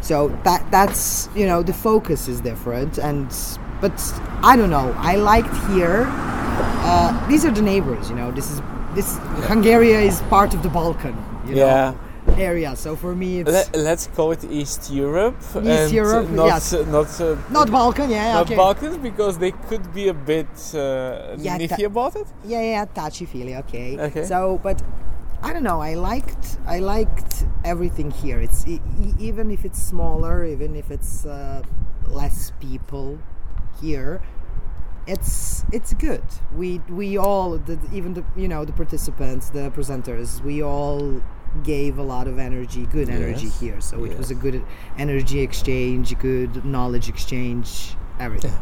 [0.00, 3.28] So that that's you know the focus is different, and
[3.80, 3.92] but
[4.42, 4.94] I don't know.
[4.98, 6.06] I liked here.
[6.10, 8.30] Uh, these are the neighbors, you know.
[8.30, 8.60] This is
[8.94, 11.94] this Hungary is part of the Balkan, you Yeah.
[12.26, 12.74] know, area.
[12.76, 15.36] So for me, it's Let, let's call it East Europe.
[15.62, 16.72] East Europe, not yes.
[16.72, 18.56] uh, not uh, not Balkan, yeah, not okay.
[18.56, 22.26] Balkans because they could be a bit uh, Yeah, about it.
[22.44, 23.98] Yeah, yeah, touchy feely, okay.
[23.98, 24.24] Okay.
[24.24, 24.82] So, but
[25.42, 25.80] I don't know.
[25.80, 28.40] I liked, I liked everything here.
[28.40, 28.64] It's
[29.18, 31.62] even if it's smaller, even if it's uh,
[32.06, 33.18] less people
[33.80, 34.20] here.
[35.06, 36.24] It's it's good.
[36.54, 41.22] We we all, the, even the you know the participants, the presenters, we all
[41.64, 43.80] gave a lot of energy, good energy Yes, here.
[43.80, 44.62] So it was a good
[44.98, 48.52] energy exchange, good knowledge exchange, everything.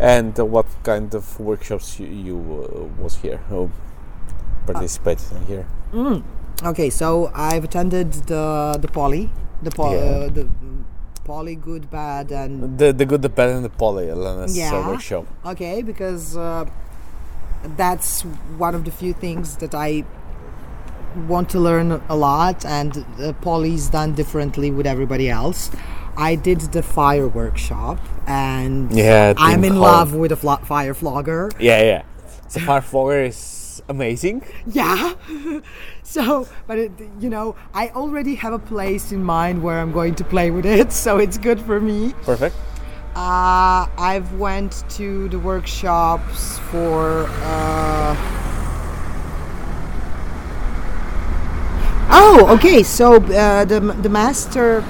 [0.00, 3.38] And uh, what kind of workshops you, you uh, was here?
[3.48, 3.70] Who
[4.66, 5.66] participated in here?
[5.92, 6.22] Mm.
[6.64, 8.44] Okay, so I've attended the
[8.80, 9.30] the poly,
[9.62, 9.98] the po- Yeah.
[10.00, 10.44] uh, the
[11.24, 14.88] poly good bad and The the good, the bad, and the poly LNS yeah.
[14.88, 15.24] workshop.
[15.44, 16.64] Okay, because uh,
[17.76, 18.22] that's
[18.58, 20.04] one of the few things that I
[21.28, 25.70] want to learn a lot, and uh, poly's done differently with everybody else.
[26.16, 31.50] I did the fire workshop, and Yeah, I'm in love with a fire flogger.
[31.60, 32.02] Yeah, yeah.
[32.48, 33.36] So fire Flogger is
[33.88, 34.42] amazing.
[34.66, 35.14] Yeah.
[36.02, 40.14] so, but it, you know, I already have a place in mind where I'm going
[40.16, 42.12] to play with it, so it's good for me.
[42.22, 42.56] Perfect.
[43.14, 47.26] Uh, I've went to the workshops for.
[47.28, 48.14] Uh...
[52.10, 52.82] Oh, okay.
[52.82, 54.82] So uh, the the master.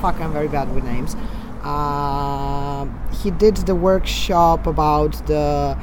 [0.00, 1.16] Fuck, I'm very bad with names.
[1.64, 5.76] Uh, he did the workshop about the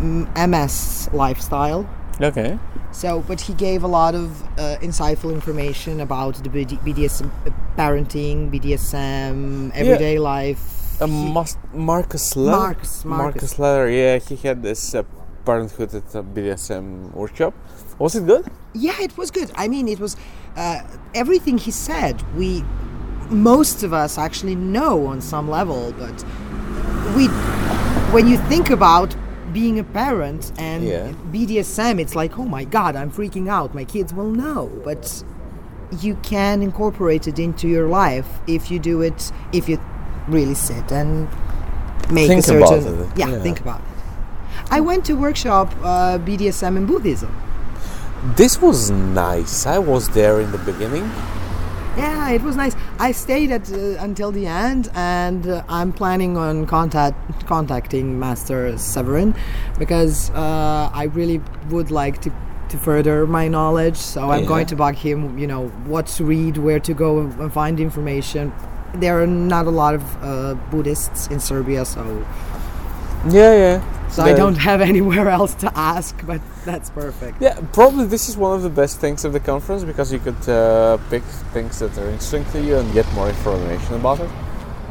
[0.00, 1.88] MS lifestyle.
[2.20, 2.58] Okay.
[2.92, 7.50] So, but he gave a lot of uh, insightful information about the BD- BDSM uh,
[7.76, 11.00] parenting, BDSM, everyday life.
[11.02, 12.56] Uh, Mas- Marcus Leather.
[12.56, 13.58] Marcus, Marcus.
[13.58, 13.90] Leather.
[13.90, 15.02] Yeah, he had this uh,
[15.44, 17.52] parenthood at a BDSM workshop.
[17.98, 18.46] Was it good?
[18.74, 19.50] Yeah, it was good.
[19.56, 20.16] I mean, it was
[20.56, 20.80] uh,
[21.14, 22.22] everything he said.
[22.36, 22.62] We,
[23.28, 26.24] most of us actually know on some level, but
[27.16, 27.26] we,
[28.12, 29.16] when you think about
[29.54, 31.12] being a parent and Yeah.
[31.32, 33.74] BDSM, it's like, oh my god, I'm freaking out.
[33.74, 35.24] My kids will know, but
[36.00, 39.32] you can incorporate it into your life if you do it.
[39.52, 39.78] If you
[40.28, 41.28] really sit and
[42.10, 43.42] make Think a about certain it, yeah, yeah.
[43.42, 43.86] think about it.
[44.70, 47.32] I went to workshop uh, BDSM and Buddhism.
[48.36, 49.66] This was nice.
[49.66, 51.04] I was there in the beginning.
[51.96, 52.74] Yeah, it was nice.
[52.98, 58.76] I stayed at uh, until the end, and uh, I'm planning on contact contacting Master
[58.76, 59.34] Severin
[59.78, 62.32] because uh, I really would like to
[62.70, 63.96] to further my knowledge.
[63.96, 64.48] So I'm Yeah.
[64.48, 65.38] going to bug him.
[65.38, 68.52] You know what to read, where to go and and find information.
[68.94, 72.02] There are not a lot of uh, Buddhists in Serbia, so
[73.28, 74.08] Yeah, yeah.
[74.08, 76.14] so I don't have anywhere else to ask.
[76.26, 77.40] But that's perfect.
[77.40, 80.48] Yeah, probably this is one of the best things of the conference because you could
[80.48, 84.30] uh, pick things that are interesting to you and get more information about it.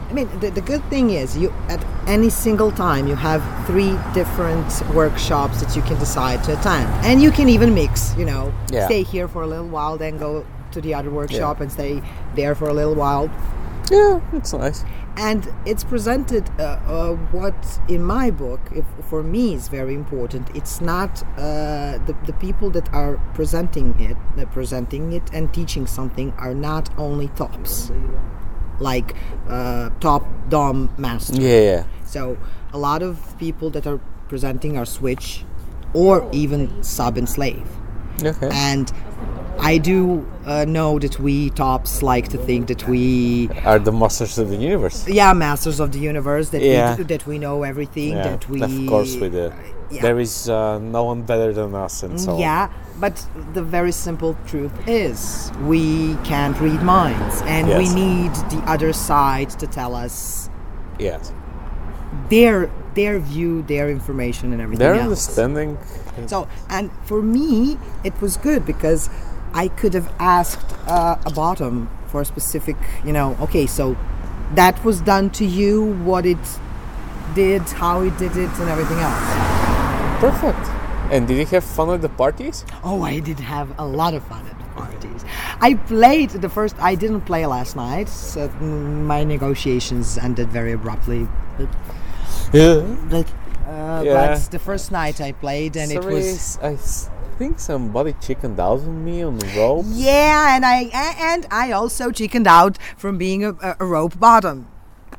[0.09, 3.97] I mean, the, the good thing is you at any single time you have three
[4.13, 8.15] different workshops that you can decide to attend, and you can even mix.
[8.15, 8.85] You know, Yeah.
[8.85, 12.01] stay here for a little while, then go to the other workshop and stay
[12.35, 13.29] there for a little while.
[13.91, 14.83] Yeah, it's nice.
[15.15, 20.49] And it's presented uh, uh, what in my book, if, for me, is very important.
[20.55, 25.87] It's not uh, the the people that are presenting it, uh, presenting it and teaching
[25.87, 27.91] something are not only tops.
[28.79, 29.15] like
[29.47, 31.39] uh, top dom master.
[31.41, 31.83] Yeah, yeah.
[32.05, 32.37] So
[32.73, 35.45] a lot of people that are presenting are switch
[35.93, 37.67] or even sub and slave.
[38.23, 38.49] Okay.
[38.51, 38.91] And
[39.59, 44.37] I do uh, know that we tops like to think that we Are the masters
[44.37, 45.07] of the universe?
[45.07, 46.97] yeah masters of the universe that Yeah.
[46.97, 49.51] we that we know everything Yeah, that we of course we do.
[49.91, 50.01] yeah.
[50.01, 52.39] There is uh, no one better than us, and so on.
[52.39, 52.67] yeah
[52.99, 53.15] but
[53.53, 59.49] the very simple truth is we can't read minds and we need the other side
[59.61, 60.49] to tell us
[60.99, 61.31] Yes.
[62.29, 65.03] their their view their information and everything Their else.
[65.03, 65.77] understanding.
[66.27, 69.09] So, and for me, it was good because
[69.53, 73.95] I could have asked uh, a bottom for a specific, you know, okay, so
[74.55, 76.37] that was done to you, what it
[77.33, 80.19] did, how it did it, and everything else.
[80.19, 80.69] Perfect.
[81.11, 82.65] And did you have fun at the parties?
[82.83, 85.25] Oh, I did have a lot of fun at the parties.
[85.59, 91.27] I played the first, I didn't play last night, so my negotiations ended very abruptly.
[91.57, 91.69] But,
[92.53, 92.85] Yeah.
[93.09, 93.27] Like,
[93.67, 94.13] uh, Yeah.
[94.13, 96.59] but the first night I played, and it was.
[96.61, 96.75] I
[97.37, 99.85] think somebody chickened out on me on the rope.
[99.89, 100.89] Yeah, and I
[101.33, 104.67] and I also chickened out from being a, a, rope bottom.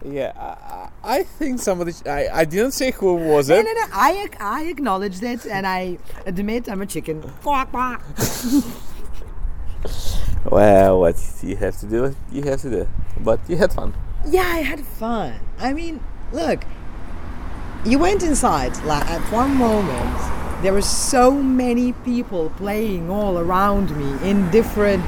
[0.05, 1.93] Yeah, I, I think somebody.
[2.07, 3.65] I, I didn't say who was it.
[3.65, 3.73] no, no.
[3.73, 3.87] no.
[3.93, 7.25] I I acknowledged it, and I admit I'm a chicken.
[10.45, 12.89] Well, what you have to do, you have to do.
[13.19, 13.95] But you had fun.
[14.27, 15.41] Yeah, I had fun.
[15.59, 16.01] I mean,
[16.33, 16.65] look,
[17.85, 20.19] you went inside like, at one moment.
[20.63, 25.05] There were so many people playing all around me in different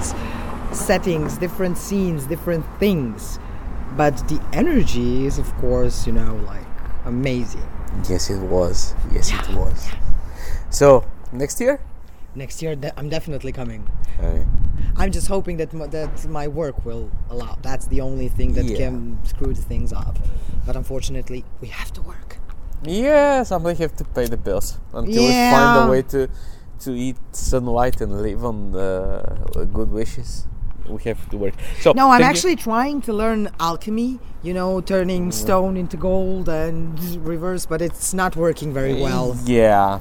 [0.72, 3.38] settings, different scenes, different things.
[3.96, 6.66] But the energy is, of course, you know, like
[7.06, 7.66] amazing.
[8.08, 8.94] Yes, it was.
[9.12, 9.88] Yes, it was.
[10.68, 11.80] So next year.
[12.34, 13.88] Next year, de- I'm definitely coming.
[14.18, 14.44] Okay.
[14.98, 17.56] I'm just hoping that m- that my work will allow.
[17.62, 18.76] That's the only thing that Yeah.
[18.76, 20.18] can screw the things up.
[20.66, 22.35] But unfortunately, we have to work.
[22.86, 26.28] Yeah, somebody have to pay the bills until we find a way to
[26.80, 30.46] to eat sunlight and live on uh, good wishes.
[30.88, 31.54] We have to work.
[31.80, 32.26] So no, I'm thank you.
[32.26, 34.20] actually trying to learn alchemy.
[34.42, 39.36] You know, turning stone into gold and reverse, but it's not working very well.
[39.44, 39.98] Yeah,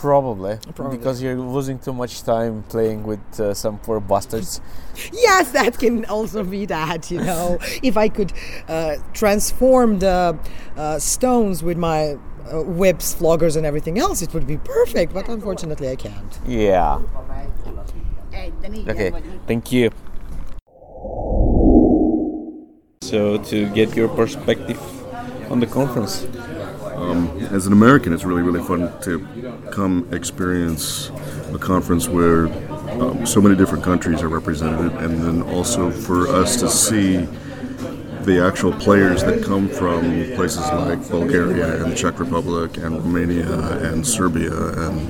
[0.00, 0.96] probably, Probably.
[0.96, 4.60] because you're losing too much time playing with uh, some poor bastards.
[5.12, 7.10] Yes, that can also be that.
[7.10, 8.32] You know, if I could
[8.68, 10.38] uh, transform the
[10.76, 12.18] uh, stones with my
[12.52, 15.14] uh, whips, floggers, and everything else, it would be perfect.
[15.14, 16.38] But unfortunately, I can't.
[16.46, 17.00] Yeah.
[18.34, 19.12] Okay.
[19.46, 19.90] Thank you.
[23.02, 24.80] So to get your perspective
[25.50, 26.26] on the conference.
[27.00, 29.26] Um, as an American, it's really, really fun to
[29.72, 31.10] come experience
[31.54, 32.46] a conference where
[33.00, 37.26] um, so many different countries are represented, and then also for us to see
[38.24, 40.02] the actual players that come from
[40.34, 43.50] places like Bulgaria and the Czech Republic and Romania
[43.90, 45.00] and Serbia, and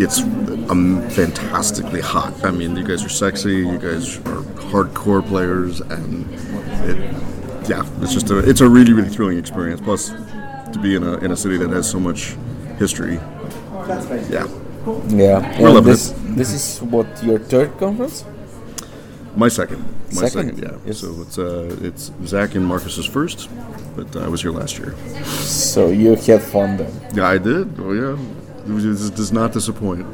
[0.00, 0.20] it's
[0.68, 2.44] um, fantastically hot.
[2.44, 6.28] I mean, you guys are sexy, you guys are hardcore players, and
[6.90, 6.98] it,
[7.68, 9.80] yeah, it's just a it's a really, really thrilling experience.
[9.80, 10.12] Plus,
[10.74, 12.36] to be in a in a city that has so much
[12.78, 13.14] history,
[14.30, 14.46] yeah.
[15.08, 15.40] Yeah.
[15.58, 16.36] We're And loving this, it.
[16.36, 18.24] This is what your third conference?
[19.36, 19.80] My second.
[20.12, 20.56] My Second?
[20.58, 20.92] second, yeah.
[20.92, 23.48] So it's uh, it's Zach and Marcus's first,
[23.96, 24.94] but I was here last year.
[25.70, 26.92] So you had fun then?
[27.14, 27.66] Yeah, I did.
[27.78, 28.16] Oh yeah,
[28.68, 30.06] it was- this does not disappoint.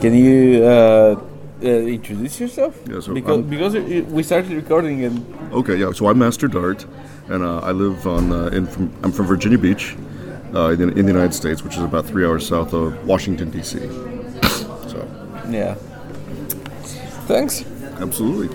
[0.00, 1.20] Can you uh,
[1.62, 2.76] uh, introduce yourself?
[2.88, 3.74] Yeah, so because I'm- because
[4.12, 5.92] we started recording and Okay, yeah.
[5.92, 6.86] So I'm Master Dart,
[7.28, 9.96] and uh, I live on uh, in from, I'm from Virginia Beach,
[10.54, 13.78] uh, in, in the United States, which is about three hours south of Washington D.C.
[14.90, 14.98] So
[15.50, 15.74] yeah.
[17.26, 17.64] Thanks.
[18.00, 18.48] absolutely.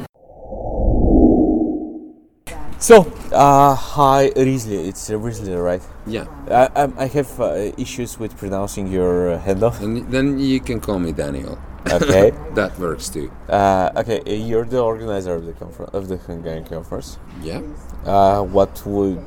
[2.79, 5.81] So, uh, hi Risley, it's uh, Risley, right?
[6.07, 6.25] Yeah.
[6.49, 9.69] I, I'm- I have uh, issues with pronouncing your uh, handle.
[9.81, 11.59] And then you can call me Daniel.
[11.91, 12.31] Okay.
[12.53, 13.31] that works too.
[13.49, 17.17] Uh, okay, uh, you're the organizer of the conference of the Hungarian conference.
[17.41, 17.61] Yeah.
[18.05, 19.23] Uh, what would,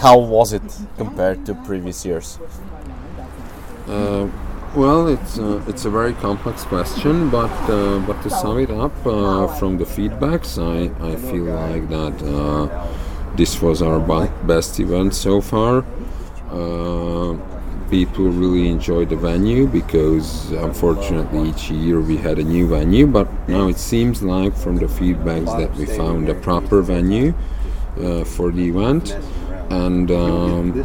[0.00, 0.62] how was it
[0.96, 2.38] compared to previous years?
[3.86, 4.28] Uh,
[4.74, 8.94] well, it's uh, it's a very complex question, but uh, but to sum it up
[9.06, 12.86] uh, from the feedbacks, I, I feel like that uh,
[13.36, 14.00] this was our
[14.46, 15.84] best event so far.
[17.90, 23.28] People really enjoyed the venue because unfortunately each year we had a new venue, but
[23.48, 27.32] now it seems like from the feedbacks that we found a proper venue
[28.00, 29.16] uh, for the event
[29.68, 30.76] and um,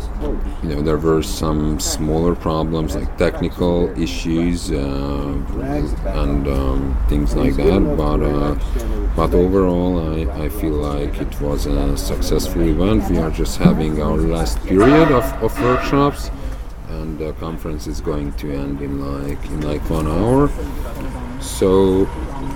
[0.63, 4.75] you know there were some smaller problems like technical issues uh,
[6.15, 8.55] and um, things like that but uh,
[9.15, 13.09] but overall, I, I feel like it was a successful event.
[13.09, 16.31] We are just having our last period of, of workshops,
[17.01, 20.49] and the conference is going to end in like in like one hour.
[21.41, 22.07] So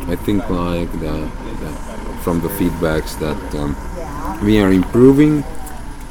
[0.08, 1.32] I think like that,
[1.62, 3.76] that from the feedbacks that um,
[4.46, 5.44] we are improving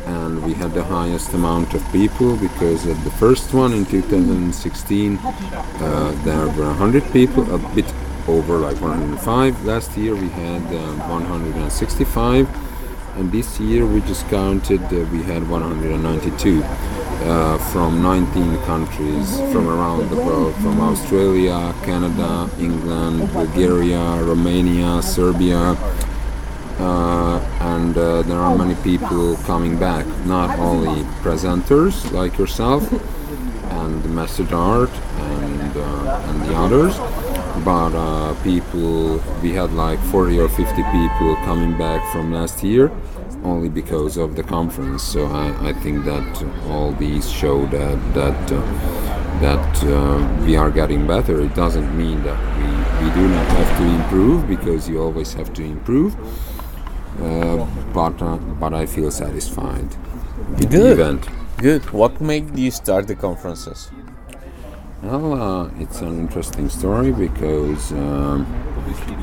[0.07, 5.18] and we had the highest amount of people because at the first one in 2016
[5.18, 7.87] uh, there were 100 people a bit
[8.28, 12.49] over like 105 last year we had uh, 165
[13.16, 16.62] and this year we just counted uh, we had 192
[17.25, 25.77] uh, from 19 countries from around the world from australia canada england bulgaria romania serbia
[26.79, 32.91] uh, and uh, there are many people coming back, not only presenters like yourself
[33.70, 36.97] and the Master Art and, uh, and the others,
[37.64, 42.91] but uh, people, we had like 40 or 50 people coming back from last year
[43.45, 45.03] only because of the conference.
[45.03, 48.61] So I, I think that all these show that, that, uh,
[49.41, 51.41] that uh, we are getting better.
[51.41, 55.53] It doesn't mean that we, we do not have to improve because you always have
[55.55, 56.17] to improve.
[57.21, 59.89] Uh, but uh, but I feel satisfied
[60.51, 60.99] with the Good.
[60.99, 61.29] event.
[61.59, 61.89] Good.
[61.93, 63.89] What made you start the conferences?
[65.01, 68.47] Well, uh, it's an interesting story because um,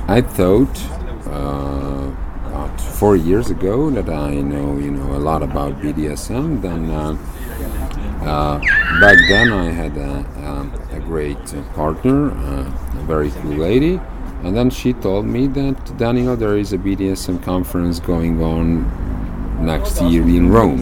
[0.07, 0.73] I thought
[1.25, 2.11] uh,
[2.51, 6.61] about four years ago that I know you know a lot about BDSM.
[6.61, 7.15] Then uh,
[8.27, 8.59] uh,
[8.99, 10.13] back then I had a,
[10.91, 11.43] a, a great
[11.73, 14.01] partner, uh, a very cool lady,
[14.43, 20.01] and then she told me that Daniel, there is a BDSM conference going on next
[20.01, 20.81] year in Rome.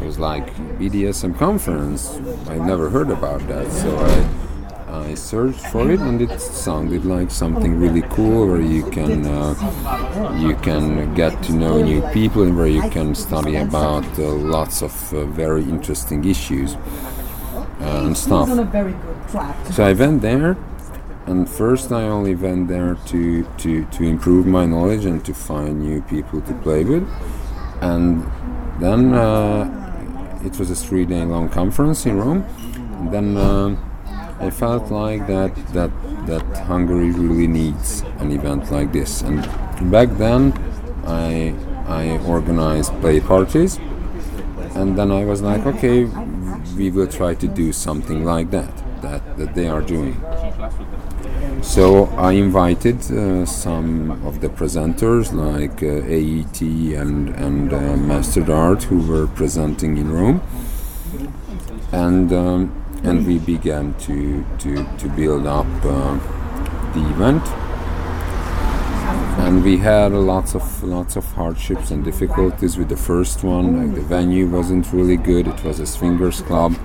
[0.00, 2.20] It was like BDSM conference.
[2.46, 4.49] I never heard about that, so I
[4.92, 9.54] I searched for it, and it sounded like something really cool, where you can uh,
[10.38, 14.82] you can get to know new people, and where you can study about uh, lots
[14.82, 18.48] of uh, very interesting issues uh, and stuff.
[19.72, 20.56] So I went there,
[21.26, 25.80] and first I only went there to, to, to improve my knowledge and to find
[25.80, 27.08] new people to play with.
[27.80, 28.24] And
[28.80, 32.44] then uh, it was a three day long conference in Rome.
[32.98, 33.76] And then uh,
[34.40, 35.90] I felt like that, that,
[36.26, 39.20] that Hungary really needs an event like this.
[39.20, 39.42] And
[39.90, 40.54] back then
[41.04, 41.54] I,
[41.86, 43.78] I organized play parties.
[44.74, 46.04] And then I was like, okay,
[46.76, 48.72] we will try to do something like that,
[49.02, 50.18] that, that they are doing.
[51.60, 56.62] So I invited uh, some of the presenters like uh, AET
[56.98, 60.40] and, and uh, Master who were presenting in Rome.
[61.92, 66.14] And, um, and we began to, to, to build up uh,
[66.94, 67.46] the event.
[69.40, 73.66] And we had lots of lots of hardships and difficulties with the first one.
[73.78, 75.48] Like the venue wasn't really good.
[75.48, 76.76] It was a swingers club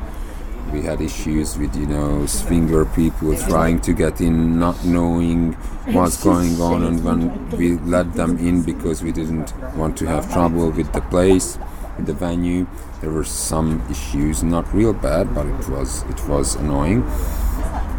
[0.75, 5.53] we had issues with you know swinger people trying to get in not knowing
[5.95, 10.31] what's going on and when we let them in because we didn't want to have
[10.33, 11.57] trouble with the place
[11.99, 12.67] the venue.
[13.01, 17.03] There were some issues not real bad but it was it was annoying.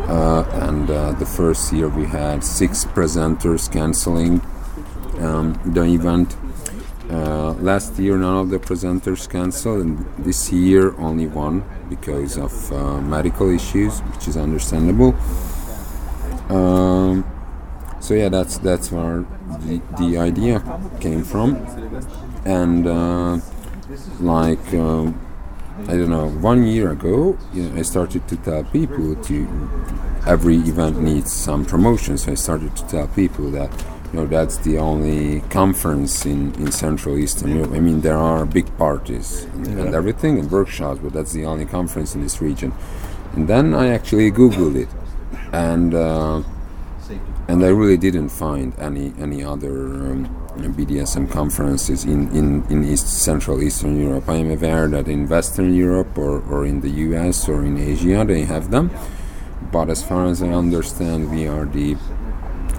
[0.08, 4.40] Uh, and uh, the first year we had six presenters canceling
[5.20, 6.36] um, the event.
[7.10, 12.72] Uh, last year, none of the presenters canceled, and this year only one because of
[12.72, 15.14] uh, medical issues, which is understandable.
[16.48, 17.24] Um,
[18.00, 19.24] so yeah, that's that's where
[19.60, 20.62] the, the idea
[21.00, 21.56] came from,
[22.44, 23.38] and uh,
[24.20, 25.18] like um,
[25.88, 29.70] I don't know, one year ago, you know, I started to tell people to
[30.26, 32.16] every event needs some promotion.
[32.16, 33.70] So I started to tell people that
[34.12, 37.72] you know that's the only conference in, in Central Eastern Europe.
[37.72, 41.66] I mean, there are big parties and, and everything and workshops, but that's the only
[41.66, 42.72] conference in this region.
[43.34, 44.88] And then I actually googled it,
[45.52, 46.42] and uh,
[47.48, 49.74] and I really didn't find any any other
[50.10, 50.26] um,
[50.56, 54.28] BDSM conferences in, in, in East Central Eastern Europe.
[54.28, 58.24] I am aware that in Western Europe or, or in the US or in Asia
[58.26, 58.90] they have them,
[59.70, 61.96] but as far as I understand, we are the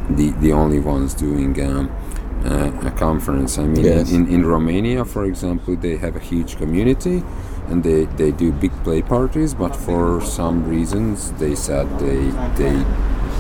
[0.09, 1.91] the, the only ones doing um,
[2.45, 3.57] uh, a conference.
[3.57, 4.11] I mean, Yes.
[4.11, 7.24] in, in Romania, for example, they have a huge community
[7.68, 12.86] and they, they do big play parties, but for some reasons they said they, they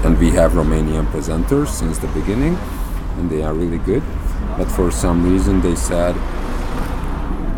[0.03, 2.57] and we have Romanian presenters since the beginning
[3.17, 4.03] and they are really good,
[4.57, 6.15] but for some reason they said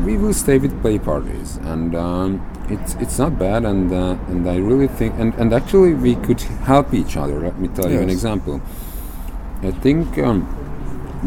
[0.05, 1.57] we will stay with play parties.
[1.57, 5.93] And um, it's it's not bad and uh, and I really think and, and actually
[5.93, 7.39] we could help each other.
[7.39, 8.61] Let me tell you an example.
[9.61, 10.47] I think um,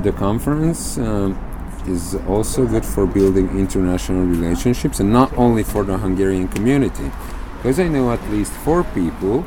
[0.03, 1.39] the conference um,
[1.87, 7.11] is also good for building international relationships and not only for the Hungarian community.
[7.57, 9.45] Because I know at least four people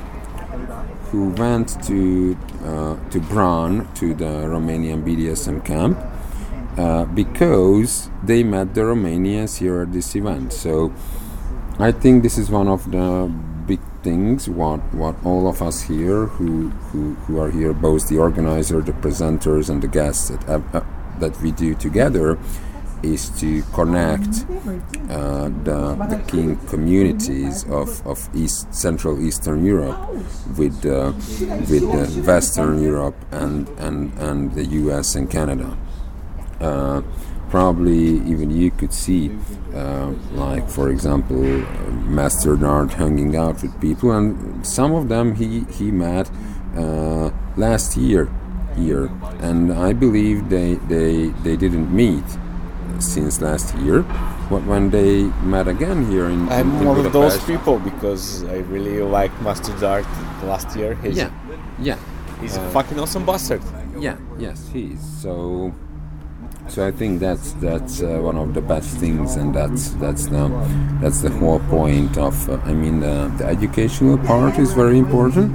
[1.15, 5.97] who went to uh, to Bran to the Romanian BDSM camp
[6.77, 10.51] uh, because they met the Romanians here at this event.
[10.51, 10.91] So
[11.79, 13.31] I think this is one of the
[13.65, 18.17] big things what what all of us here who who, who are here both the
[18.17, 20.83] organizer the presenters and the guests that uh,
[21.19, 22.37] that we do together
[23.05, 24.45] is to connect
[25.09, 29.99] uh, the, the king communities of, of East Central Eastern Europe
[30.57, 31.13] with uh,
[31.69, 35.15] with uh, Western Europe and, and and the U.S.
[35.15, 35.77] and Canada.
[36.59, 37.01] Uh,
[37.49, 39.31] probably even you could see,
[39.73, 41.41] uh, like for example,
[42.19, 46.29] Master Dart hanging out with people, and some of them he he met
[46.75, 48.29] uh, last year
[48.75, 52.25] here, and I believe they they they didn't meet
[53.01, 54.01] since last year.
[54.49, 59.01] When they met again here in, I'm in one of those people because I really
[59.01, 60.05] like Master Dart
[60.43, 60.95] last year.
[61.03, 61.31] He's, Yeah,
[61.79, 61.97] yeah.
[62.41, 63.61] He's Uh, a fucking awesome bastard.
[63.99, 65.01] Yeah, yes, he is.
[65.21, 65.73] So,
[66.67, 70.49] so I think that's that's uh, one of the best things, and that's that's the
[71.01, 72.35] that's the whole point of.
[72.49, 75.51] Uh, I mean, the, the educational part is very important.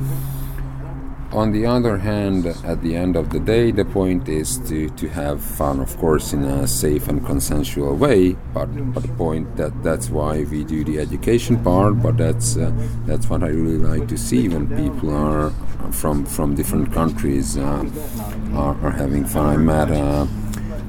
[1.32, 5.08] On the other hand, at the end of the day, the point is to, to
[5.10, 8.32] have fun, of course, in a safe and consensual way.
[8.52, 12.02] But, but the point that that's why we do the education part.
[12.02, 12.72] But that's uh,
[13.06, 15.50] that's what I really like to see when people are
[15.92, 17.88] from from different countries uh,
[18.52, 19.46] are, are having fun.
[19.46, 20.26] I met uh,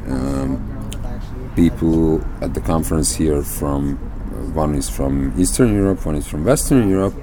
[0.08, 3.98] um, people at the conference here from
[4.56, 7.14] one is from Eastern Europe, one is from Western Europe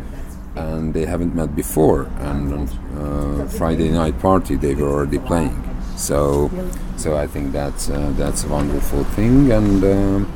[0.59, 2.02] and they haven't met before.
[2.18, 5.56] And on uh, Friday night party, they were already playing.
[5.96, 6.50] So,
[6.96, 10.32] so I think that's uh, that's a wonderful thing, and um,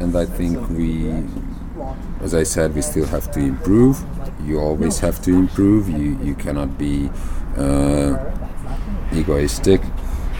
[0.00, 1.10] and I think we,
[2.20, 4.04] as I said, we still have to improve.
[4.44, 5.88] You always have to improve.
[5.88, 7.10] You you cannot be
[7.56, 8.18] uh,
[9.14, 9.80] egoistic.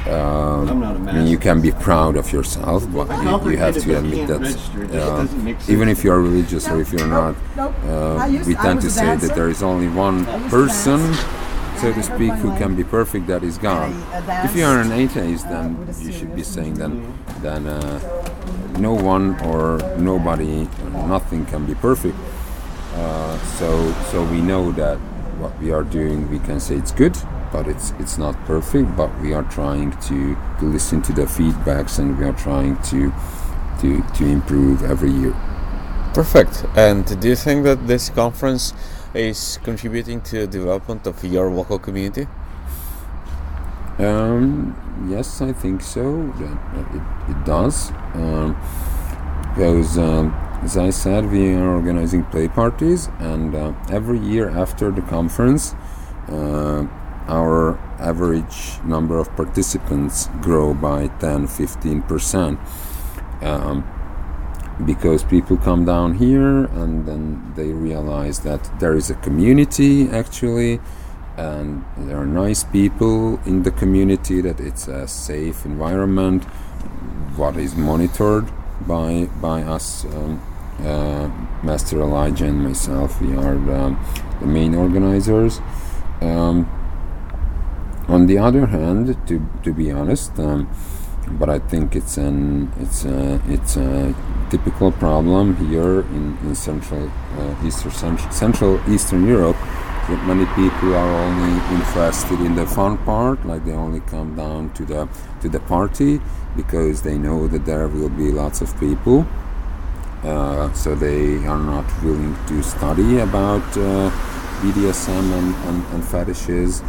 [0.09, 4.26] Um, I mean, you can be proud of yourself, but you, you have to admit
[4.26, 4.42] that
[4.92, 9.14] uh, even if you are religious or if you're not, uh, we tend to say
[9.16, 11.14] that there is only one person,
[11.76, 13.28] so to speak, who can be perfect.
[13.28, 13.92] That is God.
[14.44, 18.00] If you are an atheist, then you should be saying then then uh,
[18.78, 22.16] no one or nobody, or nothing can be perfect.
[22.94, 24.98] Uh, so so we know that
[25.38, 27.16] what we are doing, we can say it's good,
[27.53, 28.96] but it's it's not perfect.
[28.96, 33.12] But we are trying to, to listen to the feedbacks, and we are trying to
[33.80, 35.34] to to improve every year.
[36.14, 36.64] Perfect.
[36.76, 38.74] And do you think that this conference
[39.14, 42.26] is contributing to the development of your local community?
[43.98, 44.74] Um,
[45.09, 46.32] yes, I think so.
[46.38, 47.90] It, it does.
[48.14, 48.57] Um,
[49.55, 50.32] because, um,
[50.62, 55.74] as I said, we are organizing play parties, and uh, every year after the conference,
[56.28, 56.86] uh,
[57.29, 62.59] our average number of participants grow by 10 15%.
[63.43, 63.85] Um,
[64.87, 70.81] because people come down here and then they realize that there is a community actually
[71.37, 76.43] and there are nice people in the community that it's a safe environment
[77.37, 78.51] what is monitored
[78.87, 80.41] by by us um,
[80.81, 81.29] uh,
[81.62, 83.97] master elijah and myself we are the,
[84.41, 85.61] the main organizers
[86.20, 86.68] um,
[88.09, 90.68] on the other hand to, to be honest um,
[91.38, 94.14] but I think it's an it's a it's a
[94.50, 99.57] typical problem here in, in central uh, eastern central, eastern Europe
[100.09, 104.72] that many people are only interested in the fun part like they only come down
[104.74, 105.09] to the
[105.40, 106.20] to the party
[106.57, 109.26] because they know that there will be lots of people.
[110.22, 114.09] Uh, so they are not willing to study about uh,
[114.61, 116.80] BDSM and, and, and fetishes.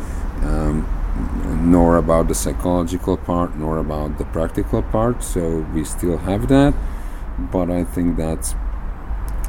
[0.44, 0.86] Um,
[1.62, 5.24] nor about the psychological part, nor about the practical part.
[5.24, 6.74] So we still have that,
[7.38, 8.56] but I think that's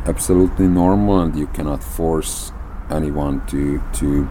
[0.07, 2.53] absolutely normal, and you cannot force
[2.91, 4.29] anyone to to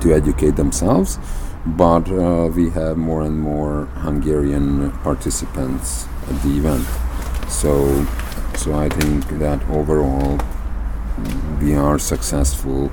[0.00, 1.18] to educate themselves.
[1.66, 6.86] But uh, we have more and more Hungarian participants at the event,
[7.48, 8.06] so
[8.56, 10.38] so I think that overall
[11.60, 12.90] we are successful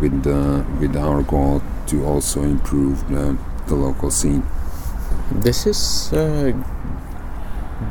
[0.00, 4.42] with the, with our goal to also improve the, the local scene.
[5.32, 6.52] This is uh,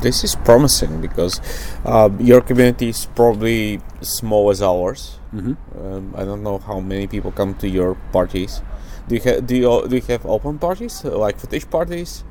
[0.00, 1.40] this is promising because
[1.84, 5.18] uh, your community is probably small as ours.
[5.34, 5.56] Mhm.
[5.78, 8.60] Um, I don't know how many people come to your parties.
[9.08, 12.24] Do you ha- do you do you have open parties like fetish parties?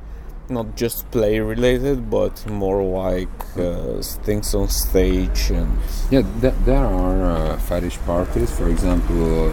[0.48, 5.78] Not just play related, but more like uh, things on stage and.
[6.10, 8.50] Yeah, th- there are uh, fetish parties.
[8.56, 9.50] For example,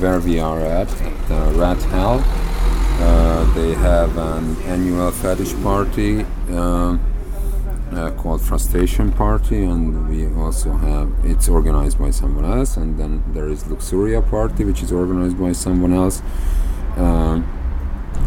[0.00, 2.22] where we are at, at uh, Rat Hell,
[3.02, 7.00] uh, they have an annual fetish party um,
[7.92, 12.76] uh, called Frustration Party, and we also have it's organized by someone else.
[12.76, 16.22] And then there is Luxuria Party, which is organized by someone else.
[16.96, 17.59] Um,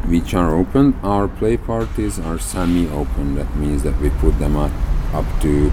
[0.08, 0.96] which are open.
[1.04, 3.36] Our play parties are semi-open.
[3.36, 4.72] That means that we put them up,
[5.14, 5.72] up to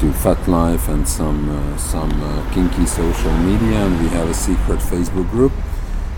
[0.00, 4.78] to FetLife and some uh, some uh, kinky social media, and we have a secret
[4.80, 5.52] Facebook group.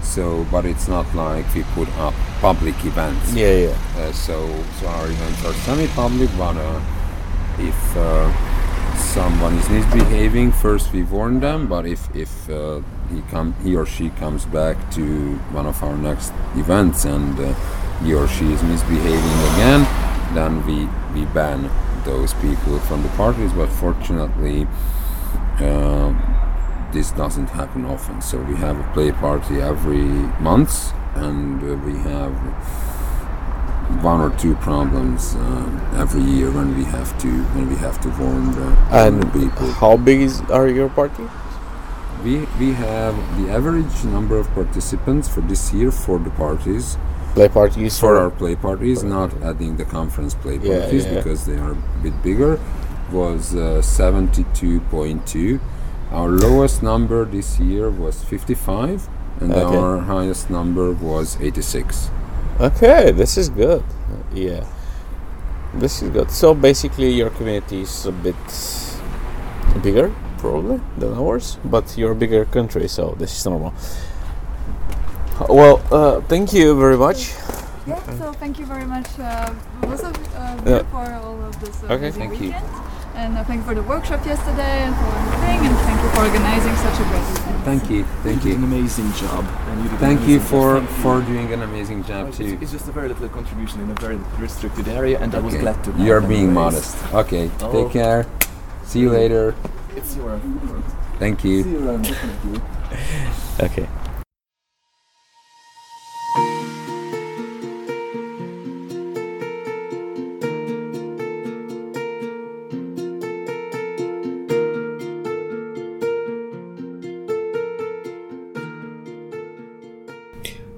[0.02, 3.32] So, but it's not like we put up public events.
[3.32, 3.78] Yeah, yeah.
[3.96, 4.36] Uh, so,
[4.80, 6.80] so our events are semi-public, but uh,
[7.58, 8.30] if uh,
[8.96, 11.66] someone is misbehaving, first we warn them.
[11.68, 12.82] But if if uh,
[13.12, 17.52] he come he or she comes back to one of our next events and uh,
[18.02, 19.86] he or she is misbehaving again,
[20.34, 21.70] then we we ban
[22.04, 23.52] those people from the parties.
[23.52, 24.66] But fortunately.
[25.60, 26.12] Uh,
[26.92, 30.04] this doesn't happen often, so we have a play party every
[30.40, 32.32] month, and uh, we have
[34.02, 38.08] one or two problems uh, every year when we have to when we have to
[38.20, 39.66] warn the, warn And the people.
[39.72, 41.24] how big is are your party?
[42.24, 46.96] We we have the average number of participants for this year for the parties.
[47.34, 51.14] Play parties for for- our play parties, not adding the conference play Yeah, parties yeah.
[51.16, 52.58] because they are a bit bigger.
[53.10, 55.60] Was uh, seventy-two point two.
[56.12, 59.08] Our lowest number this year was fifty-five,
[59.40, 59.76] and Okay.
[59.76, 62.08] our highest number was eighty-six.
[62.60, 63.82] Okay, this is good.
[64.34, 64.64] Yeah,
[65.74, 66.30] this is good.
[66.30, 68.36] So basically, your community is a bit
[69.82, 70.12] bigger,
[70.42, 73.72] probably than ours, but you're a bigger country, so this is normal.
[75.48, 77.30] Well, uh, thank you very much.
[77.86, 81.86] Yeah, so thank you very much, uh, both of uh, for all of this uh,
[81.94, 82.08] Okay.
[82.10, 82.46] amazing Thank you.
[82.48, 82.66] weekend.
[83.14, 86.20] And uh, thank you for the workshop yesterday and for everything, and thank you for
[86.28, 87.64] organizing such a great event.
[87.70, 88.54] Thank you, thank you.
[88.54, 89.44] an amazing job.
[89.68, 90.88] And you did an Thank you amazing for job.
[90.88, 91.26] Thank for you.
[91.32, 92.58] doing an amazing job It's- too.
[92.62, 95.78] It's just a very little contribution in a very restricted area, and I was glad
[95.84, 95.90] to.
[95.98, 96.62] You're being anyways.
[96.62, 96.96] modest.
[97.22, 97.70] Okay, Oh.
[97.76, 98.26] take care.
[98.90, 99.54] See you later.
[99.94, 100.40] It's your.
[101.18, 101.62] Thank you.
[101.62, 102.60] See you around, definitely.
[103.58, 103.86] Okay.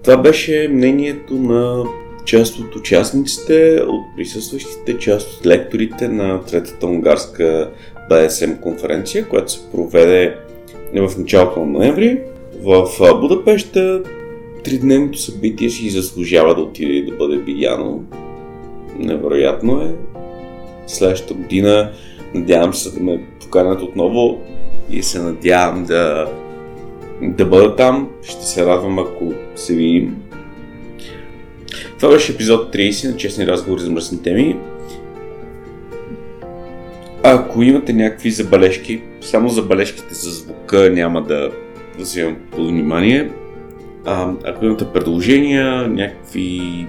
[0.03, 1.85] Това беше мнението на
[2.25, 7.71] част от участниците, от присъстващите, част от лекторите на Третата унгарска
[8.11, 10.37] BSM конференция, която се проведе
[10.95, 12.21] в началото на ноември
[12.63, 14.03] в а, Будапешта.
[14.65, 18.05] Тридневното събитие си заслужава да отиде и да бъде видяно.
[18.99, 19.95] Невероятно е.
[20.87, 21.91] Следващата година
[22.35, 24.41] надявам се да ме поканят отново
[24.91, 26.29] и се надявам да
[27.23, 28.11] да бъда там.
[28.23, 30.17] Ще се радвам, ако се видим.
[31.99, 34.57] Това беше епизод 30 на Честни разговори за мръсни теми.
[37.27, 41.51] Ако имате някакви забележки, само забележките за звука няма да
[41.99, 43.31] вземам под внимание.
[44.05, 46.87] А, ако имате предложения, някакви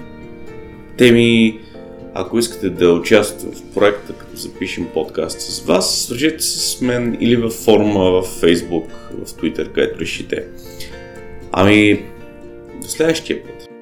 [0.96, 1.60] теми,
[2.14, 7.16] ако искате да участвате в проекта, като запишем подкаст с вас, свържете се с мен
[7.20, 8.86] или във форума в Facebook,
[9.24, 10.44] в Twitter, където решите.
[11.52, 12.04] Ами,
[12.82, 13.75] до следващия път.